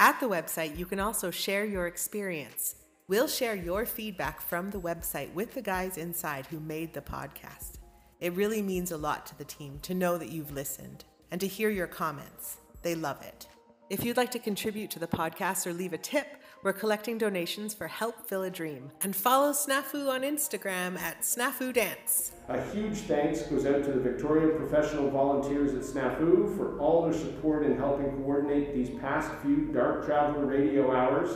At 0.00 0.18
the 0.18 0.30
website, 0.30 0.78
you 0.78 0.86
can 0.86 0.98
also 0.98 1.30
share 1.30 1.66
your 1.66 1.86
experience. 1.86 2.74
We'll 3.06 3.28
share 3.28 3.54
your 3.54 3.84
feedback 3.84 4.40
from 4.40 4.70
the 4.70 4.80
website 4.80 5.30
with 5.34 5.52
the 5.52 5.60
guys 5.60 5.98
inside 5.98 6.46
who 6.46 6.58
made 6.58 6.94
the 6.94 7.02
podcast. 7.02 7.80
It 8.18 8.32
really 8.32 8.62
means 8.62 8.92
a 8.92 8.96
lot 8.96 9.26
to 9.26 9.36
the 9.36 9.44
team 9.44 9.78
to 9.82 9.92
know 9.92 10.16
that 10.16 10.30
you've 10.30 10.52
listened 10.52 11.04
and 11.30 11.38
to 11.42 11.46
hear 11.46 11.68
your 11.68 11.86
comments. 11.86 12.56
They 12.80 12.94
love 12.94 13.20
it. 13.20 13.46
If 13.90 14.02
you'd 14.02 14.16
like 14.16 14.30
to 14.30 14.38
contribute 14.38 14.90
to 14.92 14.98
the 14.98 15.06
podcast 15.06 15.66
or 15.66 15.74
leave 15.74 15.92
a 15.92 15.98
tip, 15.98 16.28
we're 16.62 16.72
collecting 16.72 17.16
donations 17.16 17.72
for 17.72 17.88
Help 17.88 18.26
Fill 18.26 18.42
a 18.42 18.50
Dream. 18.50 18.90
And 19.00 19.16
follow 19.16 19.52
Snafu 19.52 20.08
on 20.08 20.22
Instagram 20.22 20.98
at 20.98 21.22
Snafu 21.22 21.72
Dance. 21.72 22.32
A 22.48 22.60
huge 22.72 22.98
thanks 22.98 23.42
goes 23.42 23.64
out 23.64 23.82
to 23.84 23.92
the 23.92 24.00
Victorian 24.00 24.56
professional 24.58 25.10
volunteers 25.10 25.72
at 25.72 25.82
Snafu 25.82 26.56
for 26.56 26.78
all 26.78 27.02
their 27.02 27.18
support 27.18 27.64
in 27.64 27.76
helping 27.78 28.10
coordinate 28.18 28.74
these 28.74 28.90
past 29.00 29.30
few 29.42 29.70
Dark 29.72 30.04
Traveler 30.04 30.44
radio 30.44 30.94
hours 30.94 31.30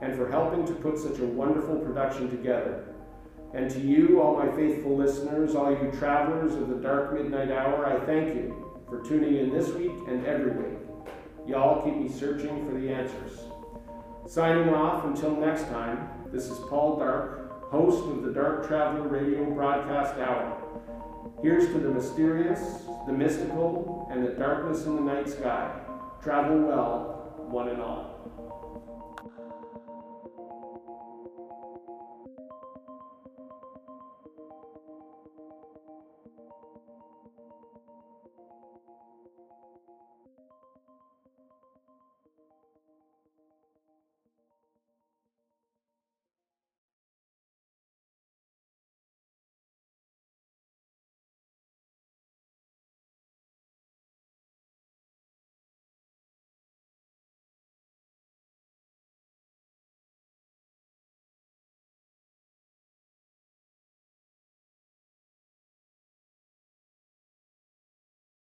and 0.00 0.16
for 0.16 0.28
helping 0.28 0.66
to 0.66 0.72
put 0.74 0.98
such 0.98 1.20
a 1.20 1.24
wonderful 1.24 1.76
production 1.76 2.28
together. 2.28 2.94
And 3.54 3.70
to 3.70 3.80
you, 3.80 4.20
all 4.20 4.36
my 4.36 4.50
faithful 4.54 4.96
listeners, 4.96 5.54
all 5.54 5.70
you 5.70 5.92
travelers 5.98 6.54
of 6.54 6.68
the 6.68 6.76
Dark 6.76 7.14
Midnight 7.14 7.50
Hour, 7.50 7.86
I 7.86 8.04
thank 8.04 8.34
you 8.34 8.82
for 8.88 9.02
tuning 9.02 9.36
in 9.36 9.50
this 9.50 9.68
week 9.70 9.92
and 10.08 10.26
every 10.26 10.50
week. 10.50 10.78
Y'all 11.46 11.84
keep 11.84 11.96
me 11.96 12.08
searching 12.08 12.66
for 12.66 12.78
the 12.78 12.90
answers. 12.90 13.38
Signing 14.28 14.74
off 14.74 15.04
until 15.04 15.36
next 15.36 15.68
time, 15.68 16.08
this 16.32 16.46
is 16.50 16.58
Paul 16.68 16.98
Dark, 16.98 17.62
host 17.70 18.04
of 18.08 18.24
the 18.24 18.32
Dark 18.32 18.66
Traveler 18.66 19.06
Radio 19.06 19.44
Broadcast 19.54 20.18
Hour. 20.18 20.60
Here's 21.42 21.66
to 21.66 21.78
the 21.78 21.90
mysterious, 21.90 22.58
the 23.06 23.12
mystical, 23.12 24.08
and 24.10 24.26
the 24.26 24.30
darkness 24.30 24.84
in 24.84 24.96
the 24.96 25.02
night 25.02 25.28
sky. 25.28 25.70
Travel 26.20 26.58
well, 26.58 27.34
one 27.48 27.68
and 27.68 27.80
all. 27.80 28.15